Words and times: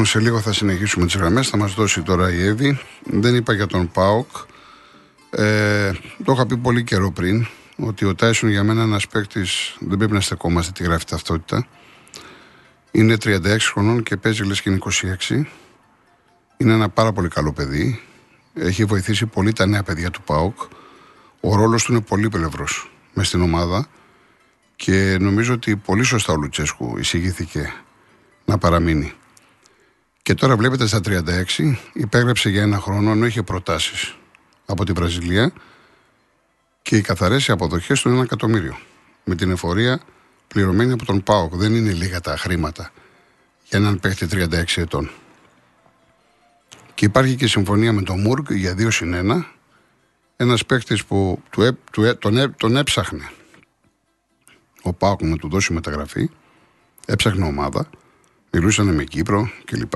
Λοιπόν, 0.00 0.12
σε 0.20 0.28
λίγο 0.28 0.40
θα 0.40 0.52
συνεχίσουμε 0.52 1.06
τις 1.06 1.16
γραμμές. 1.16 1.48
Θα 1.48 1.56
μας 1.56 1.74
δώσει 1.74 2.02
τώρα 2.02 2.32
η 2.32 2.46
Εύη. 2.46 2.80
Δεν 3.04 3.34
είπα 3.34 3.52
για 3.52 3.66
τον 3.66 3.90
Πάοκ. 3.90 4.28
Ε, 5.30 5.92
το 6.24 6.32
είχα 6.32 6.46
πει 6.46 6.56
πολύ 6.56 6.84
καιρό 6.84 7.10
πριν 7.10 7.46
ότι 7.76 8.04
ο 8.04 8.14
Τάισον 8.14 8.48
για 8.50 8.64
μένα 8.64 8.82
ένας 8.82 9.06
παίκτης 9.06 9.76
δεν 9.80 9.98
πρέπει 9.98 10.12
να 10.12 10.20
στεκόμαστε 10.20 10.72
τη 10.72 10.82
γράφει 10.82 11.04
ταυτότητα. 11.04 11.66
Είναι 12.90 13.16
36 13.24 13.38
χρονών 13.72 14.02
και 14.02 14.16
παίζει 14.16 14.44
λες 14.44 14.60
και 14.60 14.70
είναι 14.70 14.78
26. 15.28 15.44
Είναι 16.56 16.72
ένα 16.72 16.88
πάρα 16.88 17.12
πολύ 17.12 17.28
καλό 17.28 17.52
παιδί. 17.52 18.00
Έχει 18.54 18.84
βοηθήσει 18.84 19.26
πολύ 19.26 19.52
τα 19.52 19.66
νέα 19.66 19.82
παιδιά 19.82 20.10
του 20.10 20.22
ΠΑΟΚ. 20.22 20.58
Ο 21.40 21.54
ρόλος 21.54 21.84
του 21.84 21.92
είναι 21.92 22.00
πολύ 22.00 22.28
πλευρός 22.28 22.92
μες 23.14 23.26
στην 23.26 23.42
ομάδα 23.42 23.86
και 24.76 25.16
νομίζω 25.20 25.54
ότι 25.54 25.76
πολύ 25.76 26.02
σωστά 26.02 26.32
ο 26.32 26.36
Λουτσέσκου 26.36 26.98
εισηγήθηκε 26.98 27.72
να 28.44 28.58
παραμείνει. 28.58 29.14
Και 30.22 30.34
τώρα 30.34 30.56
βλέπετε 30.56 30.86
στα 30.86 31.00
36 31.04 31.74
υπέγραψε 31.92 32.48
για 32.48 32.62
ένα 32.62 32.78
χρόνο 32.78 33.10
ενώ 33.10 33.26
είχε 33.26 33.42
προτάσεις 33.42 34.16
από 34.66 34.84
τη 34.84 34.92
Βραζιλία 34.92 35.52
και 36.82 36.96
οι 36.96 37.00
καθαρές 37.00 37.50
αποδοχές 37.50 38.00
του 38.00 38.08
είναι 38.08 38.16
ένα 38.16 38.26
εκατομμύριο. 38.26 38.78
Με 39.24 39.34
την 39.34 39.50
εφορία 39.50 40.00
πληρωμένη 40.48 40.92
από 40.92 41.04
τον 41.04 41.22
ΠΑΟΚ. 41.22 41.54
Δεν 41.54 41.74
είναι 41.74 41.92
λίγα 41.92 42.20
τα 42.20 42.36
χρήματα 42.36 42.90
για 43.68 43.78
έναν 43.78 44.00
παίχτη 44.00 44.26
36 44.30 44.64
ετών. 44.76 45.10
Και 46.94 47.04
υπάρχει 47.04 47.36
και 47.36 47.46
συμφωνία 47.46 47.92
με 47.92 48.02
τον 48.02 48.20
Μουργκ 48.20 48.50
για 48.50 48.72
2 48.72 48.88
συν 48.90 49.14
1. 49.32 49.44
Ένας 50.36 50.66
παίχτης 50.66 51.04
που 51.04 51.42
του, 51.50 51.78
του, 51.92 52.18
τον, 52.18 52.54
τον 52.56 52.76
έψαχνε 52.76 53.30
ο 54.82 54.92
Πάοκ 54.92 55.22
να 55.22 55.36
του 55.36 55.48
δώσει 55.48 55.72
μεταγραφή. 55.72 56.30
Έψαχνε 57.06 57.44
ομάδα. 57.44 57.90
Μιλούσαν 58.50 58.94
με 58.94 59.04
Κύπρο 59.04 59.50
κλπ. 59.64 59.92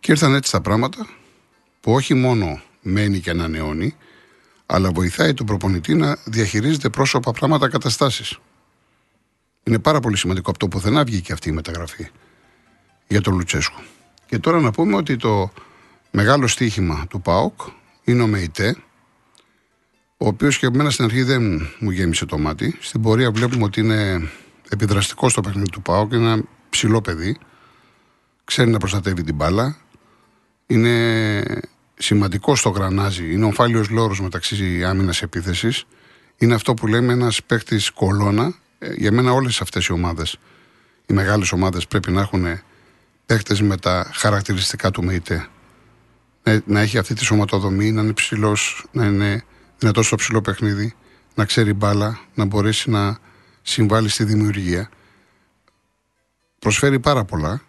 Και 0.00 0.12
ήρθαν 0.12 0.34
έτσι 0.34 0.50
τα 0.50 0.60
πράγματα 0.60 1.06
που 1.80 1.92
όχι 1.92 2.14
μόνο 2.14 2.60
μένει 2.82 3.20
και 3.20 3.30
ανανεώνει, 3.30 3.96
αλλά 4.66 4.90
βοηθάει 4.90 5.34
τον 5.34 5.46
προπονητή 5.46 5.94
να 5.94 6.16
διαχειρίζεται 6.24 6.88
πρόσωπα, 6.88 7.32
πράγματα, 7.32 7.68
καταστάσεις. 7.68 8.38
Είναι 9.62 9.78
πάρα 9.78 10.00
πολύ 10.00 10.16
σημαντικό 10.16 10.50
από 10.50 10.58
το 10.58 10.68
πουθενά 10.68 11.04
βγήκε 11.04 11.32
αυτή 11.32 11.48
η 11.48 11.52
μεταγραφή 11.52 12.08
για 13.08 13.20
τον 13.20 13.34
Λουτσέσκου. 13.34 13.80
Και 14.26 14.38
τώρα 14.38 14.60
να 14.60 14.70
πούμε 14.70 14.96
ότι 14.96 15.16
το 15.16 15.52
μεγάλο 16.10 16.46
στοίχημα 16.46 17.06
του 17.10 17.20
ΠΑΟΚ 17.20 17.60
είναι 18.04 18.22
ο 18.22 18.26
ΜΕΙΤΕ, 18.26 18.76
ο 20.16 20.26
οποίος 20.26 20.58
και 20.58 20.66
εμένα 20.66 20.90
στην 20.90 21.04
αρχή 21.04 21.22
δεν 21.22 21.68
μου 21.78 21.90
γέμισε 21.90 22.26
το 22.26 22.38
μάτι. 22.38 22.76
Στην 22.80 23.02
πορεία 23.02 23.30
βλέπουμε 23.30 23.64
ότι 23.64 23.80
είναι 23.80 24.28
επιδραστικό 24.68 25.28
στο 25.28 25.40
παιχνίδι 25.40 25.70
του 25.70 25.82
ΠΑΟΚ, 25.82 26.12
είναι 26.12 26.32
ένα 26.32 26.42
ψηλό 26.70 27.00
παιδί. 27.00 27.38
Ξέρει 28.50 28.70
να 28.70 28.78
προστατεύει 28.78 29.22
την 29.22 29.34
μπάλα. 29.34 29.76
Είναι 30.66 31.42
σημαντικό 31.98 32.56
στο 32.56 32.68
γρανάζι. 32.68 33.32
Είναι 33.32 33.44
ο 33.44 33.50
φάλιο 33.50 33.84
λόρος 33.90 34.20
μεταξύ 34.20 34.84
άμυνας 34.84 35.18
και 35.18 35.24
επίθεσης. 35.24 35.84
Είναι 36.36 36.54
αυτό 36.54 36.74
που 36.74 36.86
λέμε 36.86 37.12
ένας 37.12 37.42
παίχτης 37.42 37.90
κολόνα. 37.90 38.54
Ε, 38.78 38.92
για 38.92 39.12
μένα 39.12 39.32
όλες 39.32 39.60
αυτές 39.60 39.86
οι 39.86 39.92
ομάδες, 39.92 40.36
οι 41.06 41.12
μεγάλες 41.12 41.52
ομάδες 41.52 41.86
πρέπει 41.86 42.10
να 42.10 42.20
έχουν 42.20 42.60
παίχτες 43.26 43.60
με 43.62 43.76
τα 43.76 44.10
χαρακτηριστικά 44.14 44.90
του 44.90 45.04
ΜΕΙΤΕ. 45.04 45.48
Να 46.64 46.80
έχει 46.80 46.98
αυτή 46.98 47.14
τη 47.14 47.24
σωματοδομή, 47.24 47.92
να 47.92 48.02
είναι 48.02 48.12
ψηλός, 48.12 48.86
να 48.92 49.06
είναι 49.06 49.44
δυνατός 49.78 50.06
στο 50.06 50.16
ψηλό 50.16 50.40
παιχνίδι, 50.40 50.94
να 51.34 51.44
ξέρει 51.44 51.72
μπάλα, 51.72 52.18
να 52.34 52.44
μπορέσει 52.44 52.90
να 52.90 53.18
συμβάλλει 53.62 54.08
στη 54.08 54.24
δημιουργία. 54.24 54.90
Προσφέρει 56.58 57.00
πάρα 57.00 57.24
πολλά. 57.24 57.62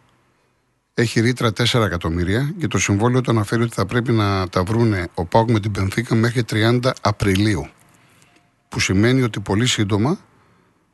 Έχει 0.93 1.19
ρήτρα 1.19 1.49
4 1.49 1.73
εκατομμύρια 1.73 2.53
και 2.59 2.67
το 2.67 2.77
συμβόλαιο 2.77 3.21
το 3.21 3.31
αναφέρει 3.31 3.61
ότι 3.61 3.73
θα 3.73 3.85
πρέπει 3.85 4.11
να 4.11 4.49
τα 4.49 4.63
βρούνε 4.63 5.07
ο 5.13 5.25
Πάουκ 5.25 5.49
με 5.51 5.59
την 5.59 5.71
Πενθήκα 5.71 6.15
μέχρι 6.15 6.43
30 6.49 6.91
Απριλίου. 7.01 7.69
Που 8.69 8.79
σημαίνει 8.79 9.21
ότι 9.21 9.39
πολύ 9.39 9.65
σύντομα 9.67 10.19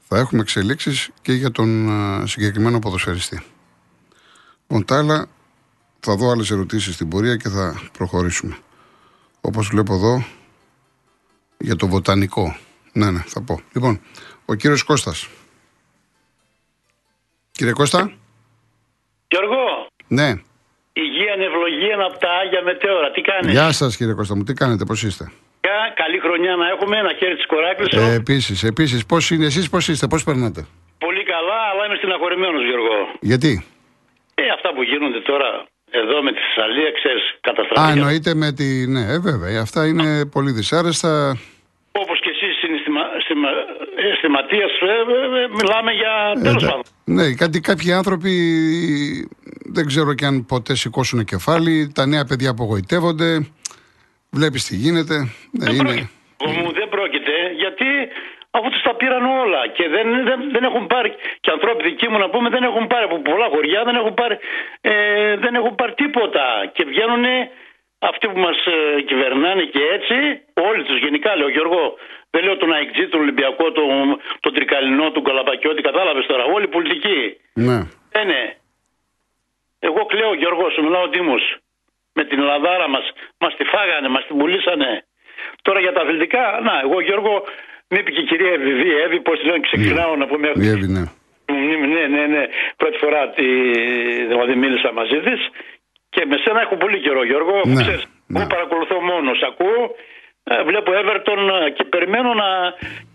θα 0.08 0.18
έχουμε 0.18 0.42
εξελίξεις 0.42 1.10
και 1.22 1.34
για 1.34 1.52
τον 1.52 1.90
συγκεκριμένο 2.28 2.80
ποδοσφαιριστή. 2.80 3.42
Λοιπόν, 4.62 4.86
τα 4.86 4.98
άλλα 4.98 5.28
θα 6.00 6.16
δω 6.16 6.32
άλλες 6.32 6.52
ερωτήσεις 6.52 6.94
στην 6.94 7.10
πορεία 7.10 7.36
και 7.36 7.50
θα 7.50 7.82
προχωρήσουμε. 7.92 8.58
Όπως 9.42 9.68
βλέπω 9.68 9.94
εδώ, 9.94 10.26
για 11.58 11.76
το 11.76 11.88
βοτανικό. 11.88 12.58
Ναι, 12.94 13.12
ναι, 13.12 13.24
θα 13.28 13.42
πω. 13.42 13.62
Λοιπόν, 13.74 14.00
ο 14.46 14.54
κύριος 14.54 14.84
Κώστας. 14.84 15.30
Κύριε 17.52 17.74
Κώστα. 17.74 18.18
Γιώργο. 19.32 19.88
Ναι. 20.08 20.30
Υγεία, 21.04 21.34
ευλογία 21.48 21.96
από 22.08 22.18
τα 22.18 22.30
Άγια 22.42 22.62
Μετέωρα. 22.64 23.12
Τι 23.12 23.22
κάνετε. 23.22 23.52
Γεια 23.52 23.72
σας 23.72 23.98
κύριε 23.98 24.14
Κώστα 24.14 24.36
μου. 24.36 24.44
Τι 24.44 24.54
κάνετε, 24.54 24.84
πώς 24.86 25.04
είστε; 25.04 25.32
Καλή 26.04 26.20
χρονιά 26.20 26.56
να 26.56 26.68
έχουμε, 26.68 26.98
ένα 26.98 27.14
χέρι 27.20 27.36
της 27.36 27.46
κοράκλης. 27.46 27.94
Ε, 27.94 28.14
επίσης, 28.14 28.64
επίσης. 28.64 29.06
Πώς 29.06 29.30
είναι, 29.32 29.46
εσείς 29.46 29.70
πώς 29.70 29.88
είστε, 29.88 30.08
πώς 30.08 30.24
περνάτε; 30.24 30.68
Πολύ 30.98 31.24
καλά, 31.24 31.60
αλλά 31.72 31.86
είμαι 31.86 31.96
στεναχωρημένος 31.96 32.64
Γιώργο. 32.64 32.96
Γιατί; 33.20 33.66
Ε, 34.36 34.44
αυτά 34.56 34.74
που 34.74 34.82
γίνονται 34.84 35.22
τώρα 35.22 35.50
εδώ 35.92 36.24
με 36.24 36.32
τη 36.32 36.40
Θεσσαλία, 36.46 36.92
ξέρεις, 36.92 37.24
καταστραφή. 37.42 37.88
Α, 37.88 37.92
εννοείται 37.92 38.34
με 38.36 38.52
τη. 38.52 38.88
Ναι, 38.88 39.04
ε, 39.14 39.20
βέβαια. 39.20 39.62
Αυτά 39.62 39.88
είναι 39.88 40.26
πολύ 40.26 40.52
δυσάρεστα. 40.52 41.38
Όπως 41.92 42.20
και 42.20 42.30
εσείς 42.30 42.48
αισθηματία, 44.12 44.68
ε, 44.82 45.44
ε, 45.44 45.48
μιλάμε 45.60 45.92
για. 45.92 46.14
Τέλος 46.44 46.66
πάντων. 46.66 46.84
Ναι, 47.04 47.34
κάτι, 47.34 47.60
κάποιοι 47.60 47.92
άνθρωποι 47.94 48.34
δεν 49.76 49.86
ξέρω 49.86 50.14
και 50.14 50.26
αν 50.26 50.46
ποτέ 50.46 50.76
σηκώσουν 50.76 51.26
κεφάλι. 51.26 51.92
Τα 51.96 52.06
νέα 52.06 52.26
παιδιά 52.26 52.50
απογοητεύονται. 52.50 53.48
Βλέπεις 54.32 54.66
τι 54.66 54.76
γίνεται. 54.76 55.16
Δεν, 55.52 55.74
είναι... 55.74 56.10
πρόκειται, 56.38 56.80
δεν 56.80 56.90
πρόκειται 56.90 57.36
γιατί 57.56 57.86
αφού 58.52 58.70
τους 58.70 58.82
τα 58.82 58.94
πήραν 58.96 59.26
όλα 59.26 59.62
και 59.68 59.86
δεν, 59.96 60.08
δεν, 60.28 60.40
δεν 60.52 60.64
έχουν 60.64 60.88
πάρει. 60.88 61.12
Και 61.40 61.52
ανθρώποι 61.52 61.84
δικοί 61.90 62.08
μου 62.10 62.18
να 62.18 62.30
πούμε 62.30 62.50
δεν 62.50 62.64
έχουν 62.64 62.88
πάρει 62.88 63.04
από 63.04 63.20
πολλά 63.30 63.48
χωριά, 63.54 63.84
δεν 63.84 63.96
έχουν 63.96 64.14
πάρει, 64.14 64.38
ε, 64.82 64.94
δεν 65.44 65.56
έχουν 65.56 65.76
πάρει 65.76 65.94
τίποτα. 65.94 66.46
Και 66.74 66.84
βγαίνουν 66.92 67.26
αυτοί 68.00 68.28
που 68.28 68.40
μας 68.40 68.58
ε, 68.66 69.02
κυβερνάνε 69.02 69.64
και 69.74 69.82
έτσι, 69.96 70.16
όλοι 70.70 70.84
τους 70.84 71.00
γενικά 71.00 71.36
λέω 71.36 71.50
Γιώργο. 71.50 71.98
Δεν 72.38 72.46
λέω 72.46 72.58
τον 72.64 72.72
Αιγτζή, 72.78 73.06
τον 73.14 73.22
Ολυμπιακό, 73.26 73.66
τον, 73.78 74.06
τον 74.44 74.52
Τρικαλινό, 74.56 75.06
τον 75.16 75.24
Καλαπακιώτη, 75.28 75.82
κατάλαβες 75.90 76.26
τώρα. 76.32 76.44
Όλοι 76.56 76.68
πολιτικοί. 76.76 77.20
Ναι. 77.68 77.78
Ε, 78.20 78.22
ναι. 78.32 78.42
Εγώ 79.88 80.02
κλαίω 80.12 80.34
Γιώργος, 80.42 80.74
σου 80.74 80.84
μιλάω 80.88 81.08
Δήμος. 81.16 81.44
Με 82.18 82.24
την 82.30 82.40
Λαδάρα 82.50 82.88
μας, 82.96 83.06
μας 83.44 83.54
τη 83.58 83.64
φάγανε, 83.74 84.08
μας 84.16 84.24
την 84.28 84.38
πουλήσανε. 84.38 84.92
Τώρα 85.66 85.80
για 85.80 85.94
τα 85.96 86.02
αθλητικά, 86.02 86.44
να, 86.68 86.74
εγώ 86.86 86.98
Γιώργο, 87.08 87.34
με 87.90 87.98
είπε 88.00 88.12
και 88.12 88.22
η 88.26 88.28
κυρία 88.30 88.52
Εύη, 88.52 88.92
Εύη, 89.06 89.20
πώς 89.28 89.38
λένε, 89.44 89.60
ξεκινάω 89.68 90.16
να 90.22 90.26
πούμε. 90.28 90.48
Η 90.56 90.68
Εύη, 90.76 90.88
ναι. 90.96 91.04
Ναι, 91.94 92.04
ναι, 92.16 92.24
ναι. 92.34 92.44
Πρώτη 92.82 92.98
φορά 93.04 93.22
τη, 93.36 93.48
δηλαδή 94.32 94.56
μίλησα 94.56 94.90
μαζί 95.00 95.20
της 95.28 95.40
και 96.14 96.22
με 96.30 96.38
σένα 96.44 96.60
έχω 96.62 96.76
πολύ 96.84 97.00
καιρό, 97.06 97.24
Γιώργο. 97.24 97.56
Ναι, 97.66 97.82
ξέρεις, 97.82 98.06
ναι. 98.28 98.40
Εγώ 98.40 98.48
παρακολουθώ 98.56 99.02
μόνος, 99.02 99.40
ακούω. 99.50 99.96
Ε, 100.50 100.64
βλέπω 100.64 100.92
Everton 101.02 101.42
ε, 101.66 101.70
και 101.70 101.84
περιμένω, 101.84 102.34
να, 102.34 102.50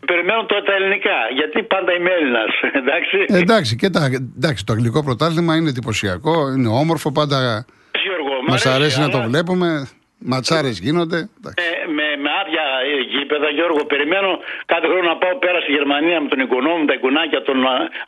περιμένω 0.07 0.45
τώρα 0.45 0.63
τα 0.63 0.75
ελληνικά. 0.75 1.19
Γιατί 1.35 1.63
πάντα 1.63 1.93
είμαι 1.93 2.11
Έλληνας. 2.11 2.53
Εντάξει. 2.81 3.17
Ε, 3.29 3.39
εντάξει, 3.39 3.77
και 3.77 3.91
τα, 3.91 4.01
εντάξει, 4.37 4.65
το 4.67 4.73
αγγλικό 4.73 5.05
πρωτάθλημα 5.05 5.57
είναι 5.57 5.69
εντυπωσιακό, 5.69 6.53
είναι 6.57 6.69
όμορφο 6.69 7.13
πάντα. 7.13 7.65
Μας 8.47 8.67
αρέσει, 8.67 8.81
αρέσει 8.81 9.01
να 9.01 9.09
το 9.09 9.21
βλέπουμε. 9.29 9.89
Ματσάρες 10.25 10.79
γίνονται. 10.79 11.19
Ε, 11.67 11.87
με, 11.97 12.07
με 12.23 12.31
άδεια 12.41 12.65
γήπεδα, 13.13 13.49
Γιώργο, 13.57 13.85
περιμένω 13.85 14.31
κάθε 14.67 14.87
χρόνο 14.91 15.07
να 15.13 15.17
πάω 15.23 15.35
πέρα 15.45 15.61
στη 15.61 15.73
Γερμανία 15.73 16.21
με 16.21 16.29
τον 16.29 16.41
οικονόμο 16.45 16.77
μου, 16.77 16.85
τα 16.85 16.95
εικονάκια 16.95 17.43
των 17.43 17.57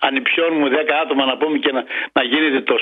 ανιψιών 0.07 0.53
μου, 0.59 0.67
10 0.69 0.71
άτομα 1.03 1.25
να 1.25 1.37
πούμε 1.37 1.59
και 1.59 1.73
να, 1.77 1.83
να 2.17 2.23
γίνεται 2.31 2.61
το, 2.71 2.77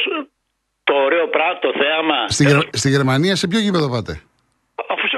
το 0.85 0.95
ωραίο 1.07 1.27
πράγμα, 1.35 1.59
το 1.67 1.73
θέαμα. 1.81 2.19
Στη, 2.29 2.45
ε, 2.51 2.59
στη 2.81 2.89
Γερμανία 2.95 3.35
σε 3.37 3.47
ποιο 3.49 3.61
γήπεδο 3.67 3.89
πάτε; 3.95 4.13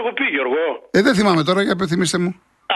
Αφού 0.05 0.13
σε 0.17 0.23
έχω 0.23 0.29
πει, 0.31 0.37
Γιώργο. 0.37 0.63
Ε, 0.97 1.01
δεν 1.07 1.15
θυμάμαι 1.19 1.43
τώρα, 1.49 1.61
για 1.69 1.77
πεθυμίστε 1.81 2.19
μου. 2.23 2.31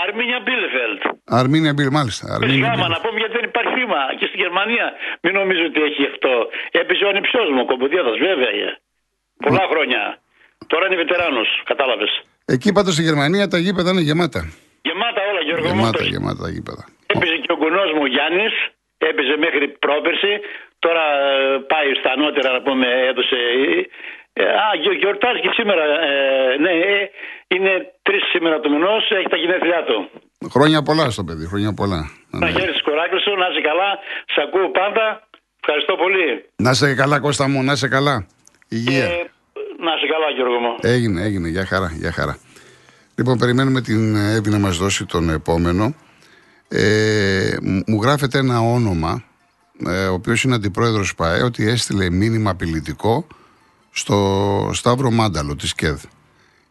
Αρμίνια 0.05 0.41
Μπίλεφελτ. 0.45 1.01
Αρμίνια 1.41 1.73
Μπίλεφελτ, 1.75 1.97
μάλιστα. 2.01 2.25
Αρμίνια 2.35 2.73
να 2.95 2.99
πούμε 3.05 3.19
γιατί 3.23 3.35
δεν 3.39 3.47
υπάρχει 3.51 3.73
θύμα. 3.79 4.01
Και 4.19 4.27
στη 4.31 4.37
Γερμανία 4.43 4.87
μην 5.23 5.33
νομίζω 5.41 5.63
ότι 5.71 5.81
έχει 5.89 6.03
αυτό. 6.13 6.33
Έπαιζε 6.81 7.03
ο 7.07 7.09
ανιψιό 7.13 7.43
μου, 7.55 7.61
ο 7.65 7.67
Κομπουδιάδο, 7.71 8.13
βέβαια. 8.27 8.69
Πολλά 9.47 9.65
χρόνια. 9.73 10.03
Τώρα 10.73 10.85
είναι 10.87 10.97
βετεράνος, 11.03 11.49
κατάλαβες. 11.71 12.13
Εκεί 12.55 12.69
πάντως 12.77 12.93
στη 12.97 13.03
Γερμανία 13.09 13.45
τα 13.53 13.59
γήπεδα 13.65 13.91
είναι 13.93 14.05
γεμάτα. 14.09 14.41
Γεμάτα 14.89 15.21
όλα, 15.31 15.41
Γιώργο. 15.47 15.67
Γεμάτα, 15.69 16.03
γεμάτα 16.15 16.41
τα 16.45 16.51
γήπεδα. 16.55 16.83
Έπαιζε 17.13 17.37
και 17.45 17.53
ο 17.55 17.57
κουνός 17.63 17.91
μου 17.97 18.05
Γιάννης, 18.15 18.55
έπαιζε 19.11 19.35
μέχρι 19.45 19.65
πρόπερση. 19.85 20.33
Τώρα 20.85 21.05
ε, 21.29 21.59
πάει 21.73 21.89
στα 22.01 22.11
ανώτερα 22.17 22.49
να 22.57 22.61
πούμε, 22.67 22.87
έδωσε. 23.11 23.39
Ε, 24.41 24.45
α, 24.65 24.67
γιορτάζει 25.01 25.41
και 25.45 25.53
σήμερα. 25.59 25.85
Ε, 26.09 26.13
ναι, 26.65 26.73
είναι 27.55 27.73
τρεις 28.03 28.23
σήμερα 28.33 28.61
του 28.61 28.71
μηνός, 28.71 29.03
έχει 29.19 29.29
τα 29.29 29.37
γενέθλιά 29.37 29.81
του. 29.89 29.97
Χρόνια 30.55 30.83
πολλά 30.83 31.11
στο 31.11 31.25
παιδί, 31.25 31.47
χρόνια 31.47 31.73
πολλά. 31.81 32.01
Τα 32.41 32.49
χέρι 32.49 32.73
τη 32.73 32.83
κοράκρη 32.89 33.21
σου, 33.21 33.33
να 33.43 33.47
είσαι 33.51 33.61
καλά, 33.71 33.91
σε 34.33 34.41
ακούω 34.47 34.71
πάντα. 34.71 35.05
Ευχαριστώ 35.61 35.95
πολύ. 36.03 36.45
Να 36.57 36.73
σε 36.73 36.95
καλά, 36.95 37.21
Κώστα 37.21 37.49
μου, 37.49 37.63
να 37.63 37.75
σε 37.75 37.89
καλά. 37.89 38.27
Υγεία. 38.69 39.05
Ε, 39.05 39.31
να 39.87 39.93
σε 40.01 40.07
καλά, 40.13 40.29
Γιώργο 40.35 40.59
μου. 40.59 40.75
Έγινε, 40.81 41.23
έγινε. 41.23 41.49
Για 41.49 41.65
χαρά, 41.67 41.91
για 42.03 42.13
χαρά. 42.13 42.39
Λοιπόν, 43.17 43.39
περιμένουμε 43.39 43.81
την 43.81 44.17
Εύη 44.17 44.51
να 44.51 44.59
μας 44.59 44.77
δώσει 44.77 45.07
τον 45.07 45.31
επόμενο. 45.31 45.95
Ε, 46.69 47.57
μου 47.87 48.03
γράφεται 48.03 48.39
ένα 48.39 48.61
όνομα, 48.61 49.25
ε, 49.87 50.07
ο 50.07 50.13
οποίος 50.13 50.43
είναι 50.43 50.55
αντιπρόεδρος 50.55 51.15
ΠΑΕ, 51.15 51.43
ότι 51.43 51.69
έστειλε 51.69 52.11
μήνυμα 52.11 52.51
απειλητικό 52.51 53.27
στο 53.91 54.71
Σταύρο 54.73 55.11
Μάνταλο 55.11 55.57
της 55.57 55.75
ΚΕΔ. 55.75 56.03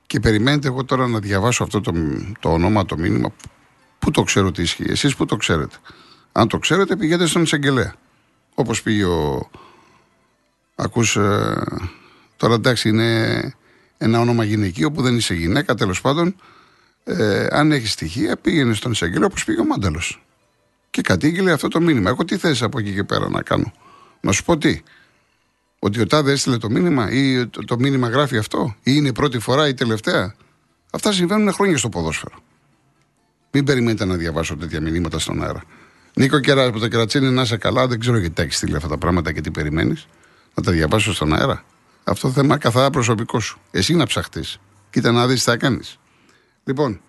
Και 0.08 0.20
περιμένετε 0.20 0.68
εγώ 0.68 0.84
τώρα 0.84 1.08
να 1.08 1.20
διαβάσω 1.20 1.64
αυτό 1.64 1.82
το, 1.82 1.94
το 2.40 2.52
όνομα, 2.52 2.86
το 2.86 2.98
μήνυμα. 2.98 3.34
Πού 4.00 4.12
το 4.12 4.24
ξέρω 4.24 4.52
τι 4.52 4.62
ισχύει, 4.62 4.86
εσείς 4.88 5.16
πού 5.16 5.26
το 5.26 5.36
ξέρετε. 5.36 5.76
Αν 6.32 6.48
το 6.48 6.58
ξέρετε 6.58 6.96
πηγαίνετε 6.96 7.28
στον 7.28 7.42
εισαγγελέα. 7.42 7.94
Όπως 8.54 8.82
πήγε 8.82 9.04
ο... 9.04 9.50
Ακούς, 10.76 11.16
ε, 11.16 11.64
τώρα 12.38 12.54
εντάξει 12.54 12.90
είναι 12.90 13.54
ένα 13.98 14.20
όνομα 14.20 14.44
γυναικείο 14.44 14.92
που 14.92 15.02
δεν 15.02 15.16
είσαι 15.18 15.34
γυναίκα, 15.34 15.76
τέλος 15.76 16.02
πάντων. 16.02 16.36
Ε, 17.04 17.48
αν 17.50 17.72
έχεις 17.72 17.92
στοιχεία, 17.92 18.38
πήγαινε 18.38 18.74
στον 18.74 18.92
εισαγγελέα 18.92 19.26
όπως 19.26 19.44
πήγε 19.44 19.60
ο 19.60 19.66
Μάνταλος. 19.66 20.26
Και 20.90 21.02
κατήγγειλε 21.02 21.52
αυτό 21.52 21.68
το 21.68 21.80
μήνυμα. 21.82 22.10
Εγώ 22.10 22.26
τι 22.26 22.38
θες 22.38 22.62
από 22.62 22.80
εκεί 22.80 22.94
και 22.94 23.04
πέρα 23.04 23.30
να 23.30 23.42
κάνω. 23.42 23.74
Να 24.22 24.32
σου 24.32 24.44
πω 24.44 24.58
τι. 24.58 24.82
Ότι 25.80 26.02
ο 26.02 26.08
Τάδε 26.08 26.32
έστειλε 26.32 26.58
το 26.58 26.70
μήνυμα 26.70 27.12
ή 27.12 27.48
το, 27.48 27.64
το 27.66 27.78
μήνυμα 27.78 28.10
γράφει 28.10 28.38
αυτό, 28.38 28.76
ή 28.84 28.92
είναι 28.96 29.08
η 29.08 29.12
πρώτη 29.12 29.40
φορά 29.40 29.68
ή 29.68 29.74
τελευταία; 29.74 30.36
Αυτά 30.92 31.12
συμβαίνουν 31.12 31.54
χρόνια 31.54 31.78
στο 31.78 31.90
ποδόσφαιρο. 31.90 32.36
Μην 33.52 33.66
περιμένετε 33.66 34.06
να 34.06 34.16
διαβάσω 34.16 34.58
τέτοια 34.58 34.82
μηνύματα 34.82 35.20
στον 35.20 35.44
αέρα. 35.44 35.64
Νίκο 36.14 36.40
Κερά 36.40 36.66
από 36.66 36.80
το 36.80 36.88
Κερατσίνη, 36.88 37.30
να 37.30 37.42
είσαι 37.42 37.58
καλά. 37.58 37.88
Δεν 37.88 38.00
ξέρω 38.00 38.18
γιατί 38.18 38.36
τα 38.36 38.42
έχεις 38.42 38.56
στείλει 38.56 38.76
αυτά 38.76 38.88
τα 38.88 38.98
πράγματα 38.98 39.32
και 39.32 39.42
τι 39.42 39.52
περιμένεις. 39.52 40.08
Να 40.54 40.64
τα 40.64 40.72
διαβάσω 40.72 41.14
στον 41.14 41.34
αέρα. 41.34 41.64
Αυτό 42.04 42.32
θέμα 42.32 42.58
καθαρά 42.58 42.90
προσωπικό 42.90 43.40
σου. 43.40 43.60
Εσύ 43.72 43.96
να 43.96 44.06
ψαχτείς. 44.06 44.60
Κοίτα 44.90 45.12
να 45.12 45.28
δεις 45.28 45.44
τι 45.44 45.50
θα 45.50 45.58
κάνεις. 45.58 46.00
Λοιπόν, 46.64 47.02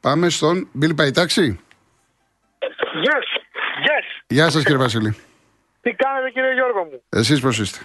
πάμε 0.00 0.28
στον 0.28 0.68
Μπίλ 0.72 0.94
Παϊτάξη. 0.94 1.60
Yes, 2.60 3.26
yes. 3.86 4.24
Γεια 4.26 4.50
σας 4.50 4.62
κύριε 4.62 4.78
Βασίλη. 4.78 5.16
Τι 5.80 5.90
κάνετε 5.90 6.30
κύριε 6.32 6.52
Γιώργο 6.52 6.84
μου; 6.84 7.02
Εσείς 7.08 7.40
πώς 7.40 7.58
είστε; 7.58 7.78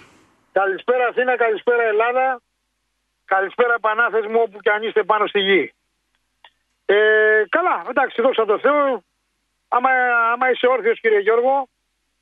Καλησπέρα 0.60 1.06
Αθήνα, 1.06 1.36
καλησπέρα 1.36 1.82
Ελλάδα. 1.82 2.26
Καλησπέρα 3.24 3.74
Πανάθες 3.80 4.26
μου 4.30 4.40
όπου 4.44 4.58
και 4.60 4.70
αν 4.70 4.82
είστε 4.82 5.02
πάνω 5.02 5.26
στη 5.26 5.40
γη. 5.40 5.72
Ε, 6.86 6.96
καλά, 7.48 7.76
εντάξει, 7.90 8.22
δόξα 8.22 8.44
τω 8.44 8.58
Θεώ. 8.58 9.02
Άμα, 9.68 9.90
άμα 10.32 10.50
είσαι 10.50 10.66
όρθιος 10.66 11.00
κύριε 11.00 11.20
Γιώργο 11.26 11.68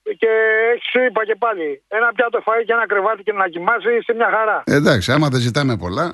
και 0.02 0.30
έχεις 0.72 0.88
σου 0.90 1.00
είπα 1.00 1.24
και 1.24 1.36
πάλι 1.44 1.82
ένα 1.88 2.12
πιάτο 2.12 2.38
φαΐ 2.46 2.62
και 2.66 2.72
ένα 2.72 2.86
κρεβάτι 2.86 3.22
και 3.22 3.32
να 3.32 3.48
κοιμάσαι 3.48 3.92
είσαι 3.92 4.12
μια 4.14 4.30
χαρά. 4.30 4.62
Ε, 4.66 4.74
εντάξει, 4.74 5.12
άμα 5.12 5.28
δεν 5.28 5.40
ζητάμε 5.40 5.76
πολλά. 5.76 6.06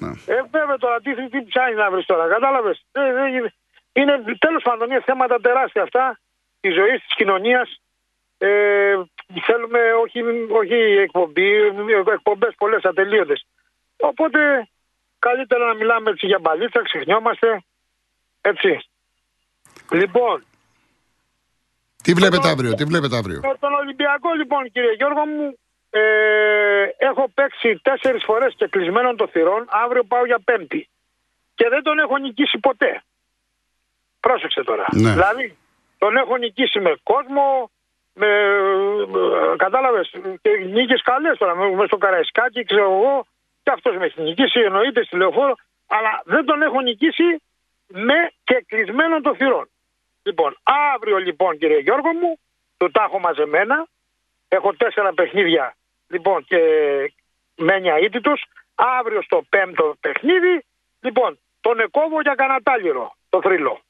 Να. 0.00 0.08
Ε, 0.34 0.36
βέβαια 0.50 0.78
τώρα, 0.78 1.00
τι, 1.00 1.10
τι 1.32 1.44
ψάχνεις 1.50 1.76
να 1.76 1.90
βρεις 1.90 2.06
τώρα, 2.06 2.28
κατάλαβες. 2.28 2.84
Ε, 2.92 3.00
ε, 3.00 3.52
είναι 3.92 4.22
τέλος 4.38 4.62
πάντων 4.62 4.90
είναι 4.90 5.02
θέματα 5.04 5.40
τεράστια 5.40 5.82
αυτά 5.82 6.18
τη 6.60 6.68
ζωή, 6.70 6.94
της 7.04 7.14
κοινωνίας. 7.14 7.80
Ε, 8.38 8.94
θέλουμε 9.46 9.78
όχι, 10.02 10.20
όχι 10.60 10.74
εκπομπή, 10.74 11.48
εκπομπές 12.12 12.54
πολλές 12.58 12.84
ατελείωτες. 12.84 13.46
Οπότε 13.96 14.68
καλύτερα 15.18 15.66
να 15.66 15.74
μιλάμε 15.74 16.10
έτσι 16.10 16.26
για 16.26 16.38
μπαλίτσα, 16.38 16.82
ξεχνιόμαστε. 16.82 17.62
Έτσι. 18.40 18.78
Λοιπόν. 19.90 20.44
Τι 22.02 22.12
βλέπετε 22.12 22.48
αύριο, 22.48 22.74
τι 22.74 22.84
βλέπετε 22.84 23.16
αύριο; 23.16 23.40
Με 23.42 23.56
τον 23.60 23.72
Ολυμπιακό 23.72 24.32
λοιπόν 24.32 24.70
κύριε 24.72 24.92
Γιώργο 24.92 25.26
μου 25.26 25.58
ε, 25.90 26.00
έχω 26.98 27.28
παίξει 27.34 27.80
τέσσερις 27.82 28.24
φορές 28.24 28.54
και 28.56 28.66
κλεισμένων 28.66 29.16
των 29.16 29.28
θυρών. 29.28 29.66
Αύριο 29.68 30.04
πάω 30.04 30.26
για 30.26 30.38
πέμπτη. 30.44 30.88
Και 31.54 31.68
δεν 31.68 31.82
τον 31.82 31.98
έχω 31.98 32.16
νικήσει 32.16 32.58
ποτέ. 32.58 33.02
Πρόσεξε 34.20 34.62
τώρα. 34.62 34.86
Ναι. 34.92 35.10
Δηλαδή 35.10 35.56
τον 35.98 36.16
έχω 36.16 36.36
νικήσει 36.36 36.80
με 36.80 36.96
κόσμο, 37.02 37.70
με, 38.18 38.30
με 39.06 39.20
κατάλαβες, 39.56 40.10
και 40.42 40.50
νίκες 40.74 41.02
καλές 41.02 41.38
τώρα, 41.38 41.54
με, 41.56 41.70
με 41.70 41.86
στο 41.86 41.96
Καραϊσκάκι, 41.96 42.64
ξέρω 42.64 42.90
εγώ, 42.92 43.26
και 43.62 43.70
αυτός 43.70 43.96
με 43.96 44.04
έχει 44.04 44.22
νικήσει, 44.22 44.60
εννοείται 44.60 45.04
στη 45.04 45.16
λεωφόρο, 45.16 45.54
αλλά 45.86 46.22
δεν 46.24 46.44
τον 46.44 46.62
έχω 46.62 46.80
νικήσει 46.80 47.42
με 47.86 48.32
και 48.44 48.64
κλεισμένων 48.66 49.22
των 49.22 49.36
θυρών. 49.36 49.68
Λοιπόν, 50.22 50.56
αύριο 50.94 51.16
λοιπόν 51.16 51.58
κύριε 51.58 51.78
Γιώργο 51.78 52.12
μου, 52.20 52.38
το 52.76 52.90
τα 52.90 53.02
έχω 53.02 53.18
μαζεμένα, 53.18 53.86
έχω 54.48 54.74
τέσσερα 54.74 55.12
παιχνίδια 55.12 55.76
λοιπόν 56.08 56.44
και 56.44 56.60
μένει 57.56 57.88
αίτητος, 57.88 58.44
αύριο 58.74 59.22
στο 59.22 59.42
πέμπτο 59.48 59.96
παιχνίδι, 60.00 60.64
λοιπόν, 61.00 61.38
τον 61.60 61.80
εκόβω 61.80 62.20
για 62.20 62.34
κανατάλιρο, 62.34 63.16
το 63.28 63.40
θρύλο. 63.42 63.80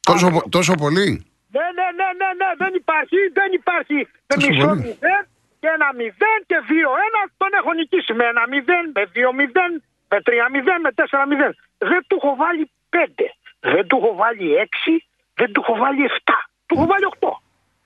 Τόσο, 0.00 0.30
πο- 0.30 0.48
τόσο 0.48 0.74
πολύ; 0.74 1.26
Ναι, 1.54 1.66
ναι, 1.78 1.86
ναι, 1.98 2.08
ναι, 2.20 2.30
ναι, 2.40 2.48
δεν 2.62 2.72
υπάρχει, 2.82 3.18
δεν 3.38 3.50
υπάρχει. 3.60 3.98
Με 4.28 4.34
Τόσο 4.34 4.46
μισό 4.46 4.66
πολύ. 4.66 4.80
μηδέν 4.84 5.22
και 5.60 5.68
ένα 5.76 5.88
μηδέν 5.98 6.38
και 6.50 6.58
δύο 6.70 6.90
ένα 7.06 7.20
τον 7.40 7.52
έχω 7.58 7.72
νικήσει 7.78 8.12
με 8.18 8.24
ένα 8.32 8.44
μηδέν, 8.52 8.84
με 8.96 9.02
δύο 9.16 9.30
μηδέν, 9.38 9.72
με 10.12 10.18
τρία 10.26 10.46
μηδέν, 10.54 10.80
με 10.80 10.90
τέσσερα 10.98 11.24
μηδέν. 11.30 11.52
Δεν 11.90 12.00
του 12.08 12.16
έχω 12.20 12.32
βάλει 12.42 12.64
πέντε, 12.94 13.26
δεν 13.60 13.84
του 13.88 13.96
έχω 14.00 14.14
βάλει 14.22 14.46
έξι, 14.64 14.94
δεν 15.34 15.48
του 15.52 15.60
έχω 15.64 15.74
βάλει 15.82 16.02
εφτά, 16.10 16.38
του 16.66 16.74
έχω 16.76 16.86
βάλει 16.92 17.04
οχτώ. 17.04 17.32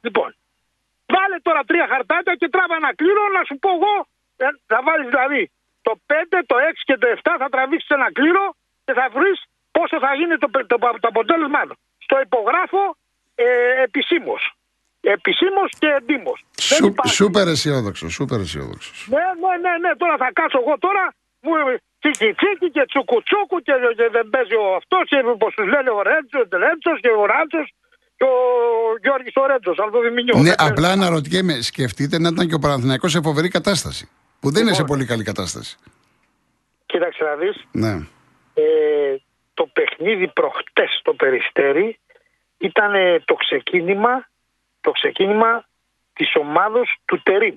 Λοιπόν, 0.07 0.31
βάλε 1.15 1.37
τώρα 1.47 1.63
τρία 1.71 1.87
χαρτάκια 1.93 2.35
και 2.41 2.49
τράβα 2.55 2.75
ένα 2.83 2.95
κλήρο 2.95 3.23
να 3.37 3.43
σου 3.49 3.59
πω 3.63 3.69
εγώ, 3.79 3.95
ε, 4.37 4.47
θα 4.67 4.79
βάλεις 4.87 5.09
δηλαδή 5.13 5.43
το 5.83 5.93
πέντε, 6.07 6.39
το 6.51 6.57
έξι 6.69 6.83
και 6.89 6.97
το 7.03 7.07
εφτά 7.15 7.33
θα 7.43 7.49
τραβήξεις 7.49 7.89
ένα 7.99 8.13
κλήρο 8.13 8.45
και 8.85 8.93
θα 8.99 9.07
βρεις 9.17 9.39
πόσο 9.71 9.97
θα 10.05 10.15
γίνει 10.19 10.35
το, 10.43 10.49
το, 10.51 10.67
το, 10.67 10.77
το 11.03 11.09
αποτέλεσμά 11.15 11.63
του. 11.69 11.77
Στο 11.99 12.21
υπογράφω 12.21 12.83
ε, 13.45 13.83
επισήμως. 13.87 14.43
Επισήμως 15.01 15.71
και 15.81 15.89
εντύμως. 15.99 16.39
Σου, 16.61 16.95
σούπερ 17.19 17.47
αισιόδοξο, 17.53 18.07
σούπερ 18.17 18.39
αισιόδοξο. 18.41 18.91
Ναι, 19.15 19.27
ναι, 19.43 19.53
ναι, 19.65 19.73
ναι, 19.83 19.91
τώρα 20.03 20.17
θα 20.23 20.29
κάτσω 20.39 20.59
εγώ 20.65 20.75
τώρα. 20.87 21.05
Μου 21.45 21.53
τσίκι 22.03 22.29
τσίκι 22.39 22.69
και 22.77 22.85
τσουκουτσούκου 22.91 23.59
και, 23.67 23.75
και 23.99 24.09
δεν 24.17 24.27
παίζει 24.33 24.55
ο 24.65 24.67
αυτός 24.81 25.05
και 25.11 25.19
όπω 25.37 25.47
τους 25.57 25.67
λένε 25.73 25.91
ο 25.99 26.01
Ρέντσος, 26.09 26.47
Ρέντσος 26.65 26.99
και 27.05 27.13
ο 27.21 27.25
Ράντσος 27.33 27.67
και 28.19 28.25
ο 28.25 28.37
Γιώργης 29.05 29.35
ο 29.43 29.47
Ρέντσος, 29.51 29.77
αν 29.79 29.91
το 29.95 30.01
δημιουργώ. 30.07 30.41
Ναι, 30.43 30.53
απλά 30.69 30.89
αναρωτιέμαι, 30.97 31.55
σκεφτείτε 31.71 32.19
να 32.19 32.29
ήταν 32.29 32.49
και 32.49 32.55
ο 32.55 32.63
Παναθηναϊκός 32.65 33.11
σε 33.11 33.21
φοβερή 33.27 33.49
κατάσταση. 33.49 34.05
Που 34.41 34.49
δεν 34.55 34.63
είναι 34.63 34.75
σε 34.75 34.81
Λοιπόν. 34.81 34.97
πολύ 34.97 35.09
καλή 35.11 35.25
κατάσταση. 35.31 35.73
Κοίταξε 36.87 37.25
να 37.25 37.35
δεις. 37.41 37.57
Ναι. 37.83 37.93
ε, 38.55 39.17
το 39.55 39.65
παιχνίδι 39.77 40.29
προχτές 40.29 40.91
στο 41.01 41.13
Περιστέρι 41.15 41.99
ήταν 42.59 42.95
ε, 42.95 43.21
το 43.21 43.35
ξεκίνημα, 43.35 44.29
το 44.81 44.91
ξεκίνημα 44.91 45.65
της 46.13 46.37
ομάδος 46.37 46.97
του 47.05 47.23
Τερίμ 47.23 47.57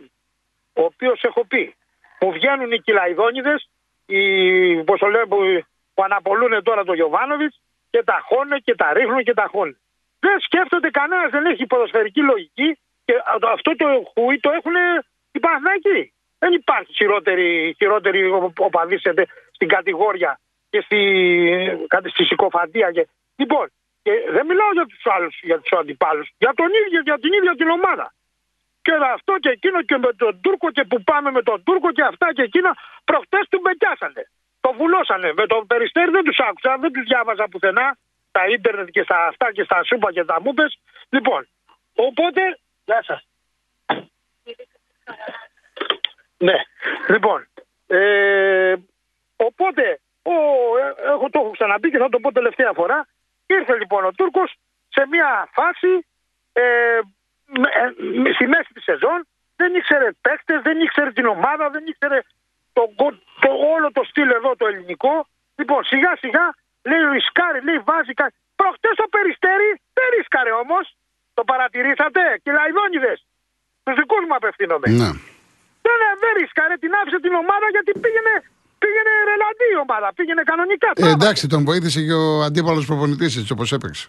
ο 0.74 0.84
οποίος 0.84 1.24
έχω 1.24 1.46
πει 1.46 1.75
μου 2.20 2.31
βγαίνουν 2.31 2.72
οι 2.72 2.79
κυλαϊδόνιδες 2.79 3.70
οι, 4.05 4.84
πώς 4.84 5.00
το 5.00 5.08
λέω, 5.08 5.27
που, 5.27 5.38
που 5.93 6.03
αναπολούν 6.03 6.63
τώρα 6.63 6.84
το 6.84 6.93
Γιωβάνοβιτς 6.93 7.62
και 7.89 8.03
τα 8.03 8.20
χώνε 8.24 8.58
και 8.58 8.75
τα 8.75 8.93
ρίχνουν 8.93 9.24
και 9.24 9.34
τα 9.34 9.48
χώνε 9.51 9.75
δεν 10.22 10.39
σκέφτονται 10.39 10.89
κανένας, 10.89 11.29
δεν 11.31 11.46
έχει 11.46 11.65
ποδοσφαιρική 11.65 12.22
λογική 12.22 12.77
και 13.05 13.13
αυτό 13.53 13.75
το 13.75 13.86
χουί 14.13 14.39
το 14.39 14.50
έχουν 14.51 14.74
οι 15.31 15.39
Παναθηναϊκοί. 15.39 16.13
Δεν 16.39 16.53
υπάρχει 16.53 16.93
χειρότερη, 16.93 17.75
χειρότερη 17.77 18.29
οπαδή 18.58 18.98
σε- 19.00 19.27
στην 19.51 19.67
κατηγόρια 19.67 20.39
και 20.70 20.81
στη, 20.81 21.00
κάτι 21.88 22.10
στη 22.10 22.24
συκοφαντία. 22.24 22.91
Και... 22.91 23.08
Λοιπόν, 23.36 23.72
και 24.03 24.12
δεν 24.36 24.46
μιλάω 24.46 24.72
για 24.72 24.86
τους 24.86 25.05
άλλους, 25.15 25.39
για 25.41 25.60
τους 25.60 25.72
αντιπάλους, 25.79 26.27
για, 26.38 26.53
τον 26.53 26.70
ίδιο, 26.81 27.01
για 27.01 27.17
την 27.20 27.34
ίδια 27.34 27.55
την 27.55 27.70
ομάδα. 27.70 28.13
Και 28.81 28.93
αυτό 29.13 29.34
και 29.39 29.50
εκείνο 29.50 29.81
και 29.84 29.98
με 29.98 30.13
τον 30.13 30.41
Τούρκο 30.41 30.72
και 30.72 30.84
που 30.84 31.03
πάμε 31.03 31.31
με 31.31 31.41
τον 31.41 31.63
Τούρκο 31.63 31.91
και 31.91 32.03
αυτά 32.03 32.34
και 32.34 32.41
εκείνα 32.41 32.72
προχτές 33.03 33.48
τους 33.50 33.62
μπεκιάσανε. 33.62 34.24
Το 34.60 34.74
βουλώσανε. 34.74 35.34
Με 35.34 35.46
τον 35.46 35.67
Περιστέρι 35.67 36.12
δεν 36.12 36.24
τους 36.24 36.39
άκουσα, 36.39 36.77
δεν 36.77 36.91
τους 36.91 37.03
διάβαζα 37.03 37.48
πουθενά. 37.51 37.98
Στα 38.29 38.48
ίντερνετ 38.48 38.89
και 38.89 39.03
στα 39.03 39.25
αυτά 39.25 39.51
και 39.51 39.63
στα 39.63 39.84
σούπα 39.84 40.12
και 40.12 40.24
τα 40.24 40.41
μούπες. 40.41 40.79
Λοιπόν, 41.10 41.48
οπότε... 41.96 42.41
Γεια 42.86 43.03
σας. 43.03 43.27
Ναι, 46.38 46.58
λοιπόν. 47.08 47.48
Ε, 47.88 48.75
οπότε, 49.36 50.00
ο, 50.22 50.31
ε, 50.77 51.12
έχω, 51.12 51.29
το 51.29 51.39
έχω 51.39 51.51
ξαναπεί 51.51 51.89
και 51.89 51.98
θα 51.98 52.10
το 52.10 52.20
πω 52.20 52.31
τελευταία 52.31 52.72
φορά. 52.74 53.08
Ήρθε 53.58 53.74
λοιπόν 53.81 54.01
ο 54.05 54.12
Τούρκος 54.17 54.50
σε 54.96 55.01
μια 55.12 55.29
φάση 55.58 55.93
ε, 56.53 56.63
με, 57.62 57.67
ε, 57.81 58.34
στη 58.34 58.46
μέση 58.53 58.72
της 58.74 58.84
σεζόν 58.84 59.20
δεν 59.55 59.75
ήξερε 59.75 60.08
παίκτες, 60.25 60.62
δεν 60.67 60.77
ήξερε 60.86 61.12
την 61.12 61.25
ομάδα, 61.25 61.70
δεν 61.75 61.84
ήξερε 61.91 62.20
το, 62.74 62.84
το, 62.96 63.08
το, 63.43 63.50
όλο 63.74 63.88
το 63.98 64.03
στυλ 64.10 64.29
εδώ 64.39 64.55
το 64.55 64.65
ελληνικό. 64.72 65.27
Λοιπόν, 65.60 65.84
σιγά 65.84 66.12
σιγά 66.24 66.46
λέει 66.89 67.01
ρισκάρει, 67.13 67.60
λέει 67.67 67.79
βάζει 67.89 68.13
κάτι. 68.22 68.36
Προχτές 68.60 68.98
ο 69.05 69.08
Περιστέρη 69.15 69.70
δεν 69.98 70.08
ρίσκαρε 70.15 70.51
όμως. 70.63 70.86
Το 71.34 71.43
παρατηρήσατε, 71.51 72.22
και 72.43 72.51
λαϊδόνιδες. 72.58 73.20
Στου 73.81 73.93
δικούς 74.01 74.24
μου 74.27 74.36
απευθύνομαι. 74.39 74.88
Ναι. 75.01 75.12
Δεν, 75.86 75.98
δεν 76.24 76.31
ρίσκαρε, 76.39 76.74
την 76.84 76.91
άφησε 77.00 77.20
την 77.25 77.34
ομάδα 77.43 77.67
γιατί 77.75 77.91
πήγαινε, 78.03 78.34
πήγαινε 78.81 79.11
ρελαντή 79.29 79.67
η 79.75 79.77
ομάδα. 79.85 80.07
Πήγαινε 80.17 80.43
κανονικά. 80.51 80.89
Ε, 80.95 81.09
εντάξει, 81.17 81.43
τον 81.53 81.61
βοήθησε 81.69 82.00
και 82.07 82.15
ο 82.23 82.27
αντίπαλος 82.47 82.83
προπονητής 82.89 83.31
έτσι 83.39 83.51
όπως 83.55 83.69
έπαιξε. 83.77 84.05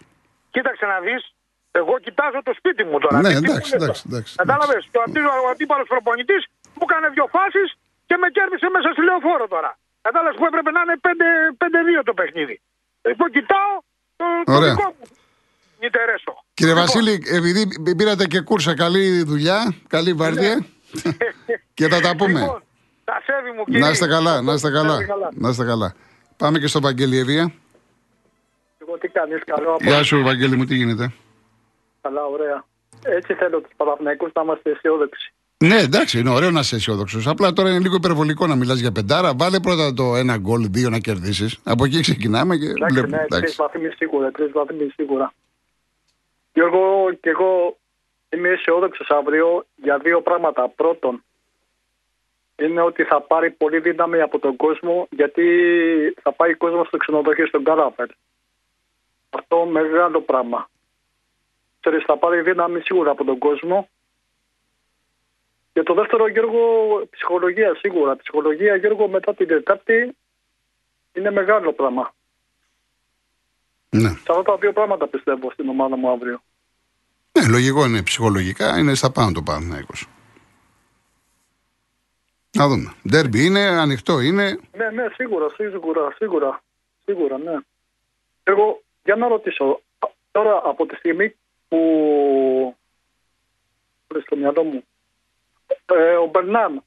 Κοίταξε 0.55 0.85
να 0.93 0.97
δεις. 1.05 1.21
Εγώ 1.81 1.93
κοιτάζω 2.05 2.39
το 2.47 2.53
σπίτι 2.59 2.83
μου 2.89 2.97
τώρα. 3.03 3.17
Ναι, 3.25 3.29
Τι- 3.29 3.33
τι 3.33 3.49
εντάξει, 3.49 3.53
μου 3.53 3.59
λες 3.59 3.71
εντάξει, 3.81 4.01
τώρα. 4.03 4.11
εντάξει, 4.11 4.31
Κατάλαβε. 4.41 4.77
Ο, 4.99 5.01
αντί- 5.07 5.29
ο 5.45 5.47
αντίπαλος 5.53 5.87
προπονητής 5.93 6.41
μου 6.77 6.83
έκανε 6.89 7.07
δύο 7.15 7.25
φάσεις 7.35 7.67
και 8.09 8.15
με 8.21 8.27
κέρδισε 8.35 8.67
μέσα 8.75 8.87
στη 8.95 9.01
λεωφόρο 9.07 9.45
τώρα. 9.55 9.71
Κατάλαβες 10.07 10.35
που 10.39 10.45
έπρεπε 10.49 10.69
να 10.77 10.81
είναι 10.85 10.95
5 11.05 11.27
5-2 11.61 12.01
το 12.09 12.13
παιχνίδι. 12.19 12.55
Εγώ 13.11 13.25
κοιτάω 13.35 13.71
το, 14.19 14.25
το 14.47 14.51
Ωραία. 14.57 14.73
δικό 14.73 14.87
μου. 14.97 15.05
Νιτερέσο. 15.81 16.33
Κύριε 16.57 16.73
Λοιπόν, 16.73 16.87
Βασίλη, 16.87 17.13
επειδή 17.39 17.61
πήρατε 17.99 18.25
και 18.33 18.39
κούρσα, 18.49 18.73
καλή 18.83 19.23
δουλειά, 19.31 19.59
καλή 19.95 20.13
βάρδια 20.13 20.53
και 21.77 21.85
θα 21.87 21.99
τα 22.05 22.11
πούμε. 22.19 22.39
Λοιπόν, 23.03 23.21
τα 23.21 23.21
σέβη 23.25 23.51
μου 23.57 23.63
κύριε. 23.63 23.79
Να 23.79 23.89
είστε 23.89 24.07
καλά, 24.07 24.41
να 24.41 24.53
είστε 24.53 24.71
καλά. 24.71 24.97
Να 25.31 25.49
είστε 25.49 25.65
καλά. 25.65 25.93
Πάμε 26.37 26.59
και 26.59 26.67
στο 26.67 26.81
Βαγγέλη 26.81 27.17
Ευεία. 27.17 27.53
Εγώ 28.77 28.97
τι 28.97 29.07
κάνεις, 29.07 29.41
καλό 29.45 29.73
από 29.73 29.83
Γεια 29.83 30.03
σου, 30.03 30.23
Βαγγέλη 30.23 30.55
μου, 30.55 30.65
τι 30.65 30.75
γίνεται; 30.75 31.13
καλά, 32.01 32.25
ωραία. 32.25 32.65
Έτσι 33.03 33.33
θέλω 33.33 33.61
τους 33.61 33.71
Παναθηναϊκούς 33.77 34.31
να 34.33 34.41
είμαστε 34.41 34.69
αισιόδοξοι. 34.69 35.33
Ναι, 35.57 35.77
εντάξει, 35.77 36.19
είναι 36.19 36.29
ωραίο 36.29 36.51
να 36.51 36.59
είσαι 36.59 36.75
αισιόδοξος. 36.75 37.27
Απλά 37.27 37.53
τώρα 37.53 37.69
είναι 37.69 37.79
λίγο 37.79 37.95
υπερβολικό 37.95 38.47
να 38.47 38.55
μιλάς 38.55 38.79
για 38.79 38.91
πεντάρα. 38.91 39.33
Βάλε 39.35 39.59
πρώτα 39.59 39.93
το 39.93 40.15
ένα 40.15 40.37
γκολ, 40.37 40.67
δύο 40.69 40.89
να 40.89 40.99
κερδίσεις. 40.99 41.59
Από 41.63 41.85
εκεί 41.85 41.99
ξεκινάμε 41.99 42.55
και 42.57 42.65
Εντάξει, 42.65 42.93
βλέπουμε. 42.93 43.17
ναι, 43.17 43.25
τρεις 43.27 43.39
Εντάξει. 43.39 43.55
βαθμοί 43.57 43.89
σίγουρα, 43.89 44.31
τρεις 44.31 44.51
βαθμοί 44.51 44.89
σίγουρα. 44.95 45.33
Γιώργο, 46.53 47.13
και 47.21 47.29
εγώ 47.29 47.77
είμαι 48.29 48.49
αισιόδοξος 48.49 49.09
αύριο 49.09 49.65
για 49.75 49.97
δύο 49.97 50.21
πράγματα. 50.21 50.69
Πρώτον, 50.69 51.23
είναι 52.55 52.81
ότι 52.81 53.03
θα 53.03 53.21
πάρει 53.21 53.51
πολύ 53.51 53.79
δύναμη 53.79 54.21
από 54.21 54.39
τον 54.39 54.55
κόσμο 54.55 55.07
γιατί 55.09 55.43
θα 56.21 56.31
πάει 56.31 56.51
ο 56.51 56.57
κόσμος 56.57 56.87
στο 56.87 56.97
ξενοδοχείο 56.97 57.47
στον 57.47 57.63
Καράφερ. 57.63 58.07
Αυτό 59.29 59.65
μεγάλο 59.65 60.21
πράγμα. 60.21 60.69
Ξέρεις, 61.79 62.03
θα 62.03 62.17
πάρει 62.17 62.41
δύναμη 62.41 62.79
σίγουρα 62.79 63.11
από 63.11 63.23
τον 63.23 63.37
κόσμο. 63.37 63.89
Και 65.73 65.83
το 65.83 65.93
δεύτερο, 65.93 66.27
Γιώργο, 66.27 66.61
ψυχολογία 67.09 67.75
σίγουρα. 67.75 68.15
Ψυχολογία, 68.15 68.75
Γιώργο, 68.75 69.07
μετά 69.07 69.35
την 69.35 69.47
Τετάρτη 69.47 70.15
είναι 71.13 71.31
μεγάλο 71.31 71.73
πράγμα. 71.73 72.13
Ναι. 73.89 74.09
Σε 74.09 74.15
αυτά 74.29 74.43
τα 74.43 74.57
δύο 74.57 74.73
πράγματα 74.73 75.07
πιστεύω 75.07 75.51
στην 75.51 75.69
ομάδα 75.69 75.97
μου 75.97 76.09
αύριο. 76.09 76.41
ναι, 77.31 77.47
λογικό 77.47 77.85
είναι 77.85 78.03
ψυχολογικά, 78.03 78.77
είναι 78.77 78.93
στα 78.93 79.11
πάνω 79.11 79.31
το 79.31 79.41
Παναθηναϊκός. 79.41 80.07
Να 82.57 82.67
δούμε. 82.67 82.93
Ντέρμπι 83.09 83.45
είναι, 83.45 83.59
ανοιχτό 83.59 84.19
είναι. 84.19 84.59
Ναι, 84.77 84.89
ναι, 84.89 85.07
σίγουρα, 85.15 85.49
σίγουρα, 85.49 86.11
σίγουρα, 86.15 86.61
σίγουρα, 87.05 87.37
ναι. 87.37 87.57
Εγώ, 88.43 88.81
για 89.03 89.15
να 89.15 89.27
ρωτήσω, 89.27 89.81
τώρα 90.31 90.61
από 90.65 90.85
τη 90.85 90.95
στιγμή 90.95 91.35
που 91.67 91.79
στο 94.25 94.35
μυαλό 94.35 94.63
μου, 94.63 94.83
ε, 95.85 96.13
ο 96.15 96.25
Μπερνάν, 96.25 96.83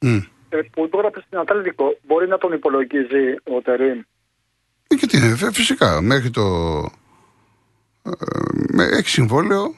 Μμ. 0.00 0.18
ε, 0.48 0.60
που 0.72 0.88
τώρα 0.88 1.10
πει 1.10 1.20
στην 1.20 1.38
Ατλέτικο, 1.38 1.98
μπορεί 2.06 2.28
να 2.28 2.38
τον 2.38 2.52
υπολογίζει 2.52 3.34
ο 3.44 3.60
Τερίμ. 3.62 4.00
Ε, 4.88 4.94
Και 4.94 5.06
τι 5.06 5.16
είναι, 5.16 5.36
φε- 5.36 5.54
φυσικά, 5.54 6.00
μέχρι 6.00 6.30
το. 6.30 6.42
ε, 8.02 8.10
με- 8.72 8.84
έχει 8.84 9.08
συμβόλαιο 9.08 9.74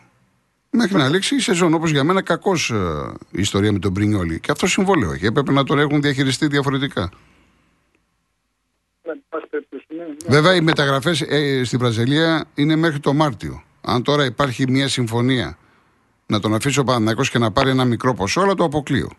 μέχρι 0.71 0.97
να 0.97 1.09
λήξει 1.09 1.35
η 1.35 1.41
σεζόν. 1.41 1.75
Όπως 1.75 1.91
για 1.91 2.05
μένα, 2.05 2.23
κακός 2.23 2.69
η 3.31 3.41
ιστορία 3.41 3.73
με 3.73 3.79
τον 3.79 3.93
Πρινιόλη. 3.93 4.41
Και 4.41 4.51
αυτό 4.51 4.67
συμβόλαιο 4.67 5.13
έχει. 5.13 5.27
Έπρεπε 5.27 5.53
να 5.53 5.65
τον 5.65 5.79
έχουν 5.79 6.03
διαχειριστεί 6.03 6.47
διαφορετικά. 6.47 7.11
Ναι, 9.03 9.13
εν 9.13 9.23
πάση 9.29 9.47
περιπτώσει, 9.51 9.87
ναι, 9.89 10.05
ναι. 10.05 10.15
Βέβαια, 10.29 10.55
οι 10.55 10.61
μεταγραφές 10.61 11.25
στην 11.65 11.79
Βραζιλία 11.79 12.45
είναι 12.55 12.77
μέχρι 12.77 13.01
το 13.01 13.13
Μάρτιο. 13.13 13.63
Αν 13.81 14.03
τώρα 14.03 14.25
υπάρχει 14.25 14.71
μια 14.71 14.89
συμφωνία 14.89 15.59
να 16.27 16.41
τον 16.41 16.55
αφήσει 16.55 16.79
ο 16.79 16.85
Παναθηναϊκός 16.85 17.31
και 17.31 17.39
να 17.39 17.51
πάρει 17.51 17.71
ένα 17.71 17.85
μικρό 17.85 18.15
ποσό, 18.15 18.41
αλλά 18.41 18.55
το 18.55 18.65
αποκλείω. 18.65 19.11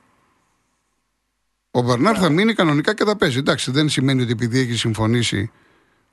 Ο 1.72 1.81
Μπερνάρ 1.81 2.17
θα 2.20 2.29
μείνει 2.29 2.53
κανονικά 2.53 2.93
και 2.93 3.03
θα 3.03 3.15
παίζει. 3.15 3.38
Εντάξει, 3.38 3.72
δεν 3.72 3.89
σημαίνει 3.89 4.22
ότι 4.22 4.31
επειδή 4.31 4.60
έχει 4.60 4.74
συμφωνήσει. 4.74 5.51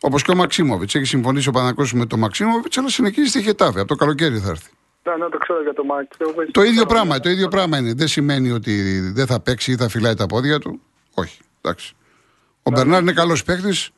Όπως 0.01 0.23
και 0.23 0.31
ο 0.31 0.35
Μαξίμοβιτ. 0.35 0.95
Έχει 0.95 1.05
συμφωνήσει 1.05 1.49
ο 1.49 1.53
Παναθηναϊκός 1.53 1.93
με 1.93 2.07
τον 2.07 2.19
Μαξίμοβιτ, 2.19 2.79
αλλά 2.79 2.89
συνεχίζει 2.89 3.29
στη 3.29 3.43
Χετάβε. 3.43 3.81
Από 3.81 3.89
το 3.89 3.95
καλοκαίρι 3.95 4.39
θα 4.39 4.49
έρθει. 4.49 4.71
Ναι, 5.09 5.17
ναι, 5.17 5.29
το 5.29 5.39
ξέρω 5.39 5.63
για 5.63 5.73
το 5.73 5.85
Μάκη. 5.85 6.09
Το 6.51 6.63
ίδιο 6.63 6.87
πράγμα, 6.87 7.21
το 7.21 7.29
ίδιο 7.29 7.49
πράγμα 7.49 7.79
είναι. 7.79 7.93
Δεν 7.93 8.09
σημαίνει 8.09 8.51
ότι 8.51 9.01
δεν 9.15 9.27
θα 9.27 9.41
παίξει 9.41 9.73
ή 9.73 9.77
θα 9.77 9.89
φυλάει 9.89 10.15
τα 10.15 10.27
πόδια 10.27 10.59
του. 10.59 10.81
Όχι. 11.15 11.41
Εντάξει. 11.61 11.95
Ο 12.63 12.71
Μπερνάρ 12.71 13.01
είναι 13.01 13.13
καλός 13.13 13.45
παίκτης. 13.45 13.91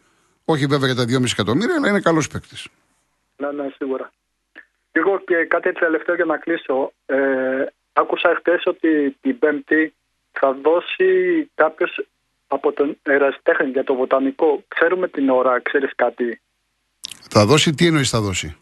Όχι 0.44 0.66
βέβαια 0.66 0.92
για 0.92 0.96
τα 0.96 1.04
2,5 1.04 1.24
εκατομμύρια, 1.32 1.74
αλλά 1.76 1.88
είναι 1.88 2.00
καλός 2.00 2.26
παίκτης. 2.28 2.68
Ναι, 3.36 3.50
ναι, 3.50 3.68
σίγουρα. 3.76 4.12
Εγώ 4.92 5.18
και 5.18 5.44
κάτι 5.44 5.72
τελευταίο 5.72 6.14
για 6.14 6.24
να 6.24 6.36
κλείσω. 6.36 6.92
Ε, 7.06 7.64
άκουσα 7.92 8.34
χθε 8.38 8.60
ότι 8.64 9.16
την 9.20 9.38
Πέμπτη 9.38 9.94
θα 10.32 10.52
δώσει 10.52 11.50
κάποιος 11.54 12.06
από 12.46 12.72
τον 12.72 12.98
ερασιτέχνη 13.02 13.70
για 13.70 13.84
το 13.84 13.94
βοτανικό. 13.94 14.64
Ξέρουμε 14.68 15.08
την 15.08 15.30
ώρα, 15.30 15.60
ξέρεις 15.60 15.92
κάτι; 15.96 16.40
Θα 17.30 17.46
δώσει, 17.46 17.74
τι 17.74 17.86
εννοείς 17.86 18.10
θα 18.10 18.20
δώσει; 18.20 18.56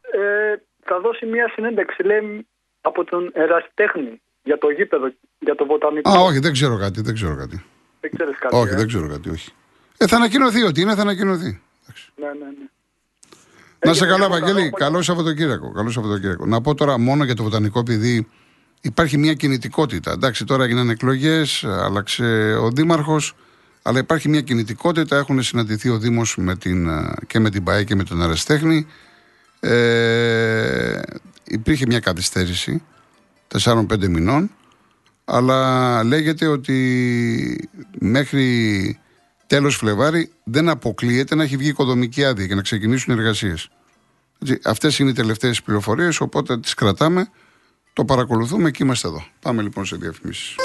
Ε, 0.00 0.54
θα 0.84 1.00
δώσει 1.00 1.26
μια 1.26 1.50
συνέντευξη, 1.54 2.02
λέει, 2.02 2.46
από 2.80 3.04
τον 3.04 3.30
ερασιτέχνη 3.32 4.20
για 4.42 4.58
το 4.58 4.70
γήπεδο, 4.70 5.12
για 5.38 5.54
το 5.54 5.66
βοτανικό. 5.66 6.10
Α, 6.10 6.20
όχι, 6.20 6.38
δεν 6.38 6.52
ξέρω 6.52 6.78
κάτι. 6.78 7.00
Δεν 7.00 7.14
ξέρω 7.14 7.36
κάτι. 7.36 7.64
Δεν 8.00 8.10
ξέρεις 8.14 8.38
κάτι. 8.38 8.56
όχι, 8.56 8.72
ε; 8.72 8.76
δεν 8.76 8.86
ξέρω 8.86 9.08
κάτι, 9.08 9.30
όχι. 9.30 9.50
Ε, 9.96 10.06
θα 10.06 10.16
ανακοινωθεί 10.16 10.62
ότι 10.62 10.80
είναι, 10.80 10.94
θα 10.94 11.02
ανακοινωθεί. 11.02 11.62
Εντάξει. 11.82 12.12
Ναι, 12.16 12.26
ναι, 12.26 12.32
ναι. 12.32 12.68
Να 13.84 13.92
σε 13.92 14.04
Έγινε, 14.04 14.18
καλά, 14.18 14.26
λοιπόν, 14.26 14.40
Βαγγέλη. 14.40 14.70
καλό 14.70 14.76
Καλό 14.84 15.02
Σαββατοκύριακο. 15.02 15.72
Καλό 15.72 15.90
Σαββατοκύριακο. 15.90 16.46
Να 16.46 16.60
πω 16.60 16.74
τώρα 16.74 16.98
μόνο 16.98 17.24
για 17.24 17.34
το 17.34 17.42
βοτανικό, 17.42 17.78
επειδή 17.78 18.28
υπάρχει 18.80 19.18
μια 19.18 19.34
κινητικότητα. 19.34 20.12
Εντάξει, 20.12 20.44
τώρα 20.44 20.64
έγιναν 20.64 20.90
εκλογές, 20.90 21.64
άλλαξε 21.64 22.56
ο 22.60 22.70
Δήμαρχος, 22.70 23.34
αλλά 23.82 23.98
υπάρχει 23.98 24.28
μια 24.28 24.40
κινητικότητα. 24.40 25.16
Έχουν 25.16 25.42
συναντηθεί 25.42 25.88
ο 25.88 25.98
Δήμος 25.98 26.36
με 26.36 26.56
την, 26.56 26.88
ε, 26.88 27.14
και 27.26 27.38
με 27.38 27.50
την 27.50 27.64
ΠαΕ 27.64 27.84
και 27.84 27.94
με 27.94 28.04
τον 28.04 28.22
Αρεστέχνη. 28.22 28.86
Ε, 29.66 31.00
υπήρχε 31.44 31.86
μια 31.86 32.00
καθυστέρηση 32.00 32.82
4-5 33.58 34.08
μηνών, 34.08 34.50
αλλά 35.24 36.04
λέγεται 36.04 36.46
ότι 36.46 37.68
μέχρι 37.98 38.98
τέλος 39.46 39.76
Φλεβάρι 39.76 40.30
δεν 40.44 40.68
αποκλείεται 40.68 41.34
να 41.34 41.42
έχει 41.42 41.56
βγει 41.56 41.68
οικοδομική 41.68 42.24
άδεια 42.24 42.46
και 42.46 42.54
να 42.54 42.62
ξεκινήσουν 42.62 43.14
οι 43.14 43.20
εργασίες. 43.20 43.68
Έτσι, 44.42 44.58
Αυτές 44.64 44.98
είναι 44.98 45.10
οι 45.10 45.14
τελευταίες 45.14 45.62
πληροφορίες, 45.62 46.20
οπότε 46.20 46.58
τις 46.58 46.74
κρατάμε, 46.74 47.28
το 47.92 48.04
παρακολουθούμε 48.04 48.70
και 48.70 48.82
είμαστε 48.82 49.08
εδώ. 49.08 49.24
Πάμε 49.40 49.62
λοιπόν 49.62 49.84
σε 49.84 49.96
διαφημίσεις. 49.96 50.56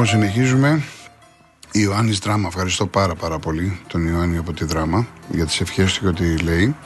Λοιπόν, 0.00 0.20
συνεχίζουμε. 0.20 0.82
Ιωάννης 1.72 2.18
Δράμα, 2.18 2.48
ευχαριστώ 2.48 2.86
πάρα 2.86 3.14
πάρα 3.14 3.38
πολύ 3.38 3.80
τον 3.86 4.06
Ιωάννη 4.06 4.36
από 4.36 4.52
τη 4.52 4.64
Δράμα 4.64 5.06
για 5.28 5.46
τις 5.46 5.60
ευχές 5.60 5.92
του 5.92 6.00
και 6.00 6.06
ό,τι 6.06 6.36
λέει. 6.36 6.76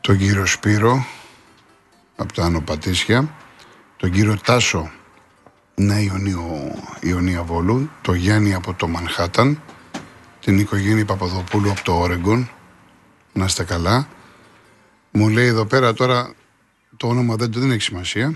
Τον 0.00 0.18
κύριο 0.18 0.46
Σπύρο 0.46 1.06
από 2.16 2.32
τα 2.32 2.44
Άνω 2.44 2.60
Πατήσια. 2.60 3.34
Τον 3.96 4.10
κύριο 4.10 4.38
Τάσο 4.44 4.90
Νέα 5.74 6.00
Ιωνίου, 6.00 6.74
Ιωνία 7.00 7.42
Βόλου. 7.42 7.90
Το 8.00 8.14
Γιάννη 8.14 8.54
από 8.54 8.74
το 8.74 8.88
Μανχάταν. 8.88 9.62
Την 10.40 10.58
οικογένεια 10.58 11.04
Παπαδοπούλου 11.04 11.70
από 11.70 11.84
το 11.84 11.92
Όρεγκον. 11.92 12.50
Να 13.32 13.44
είστε 13.44 13.64
καλά. 13.64 14.08
Μου 15.10 15.28
λέει 15.28 15.46
εδώ 15.46 15.64
πέρα 15.64 15.92
τώρα 15.92 16.32
το 16.96 17.06
όνομα 17.06 17.36
δεν, 17.36 17.52
δεν 17.52 17.70
έχει 17.70 17.82
σημασία. 17.82 18.34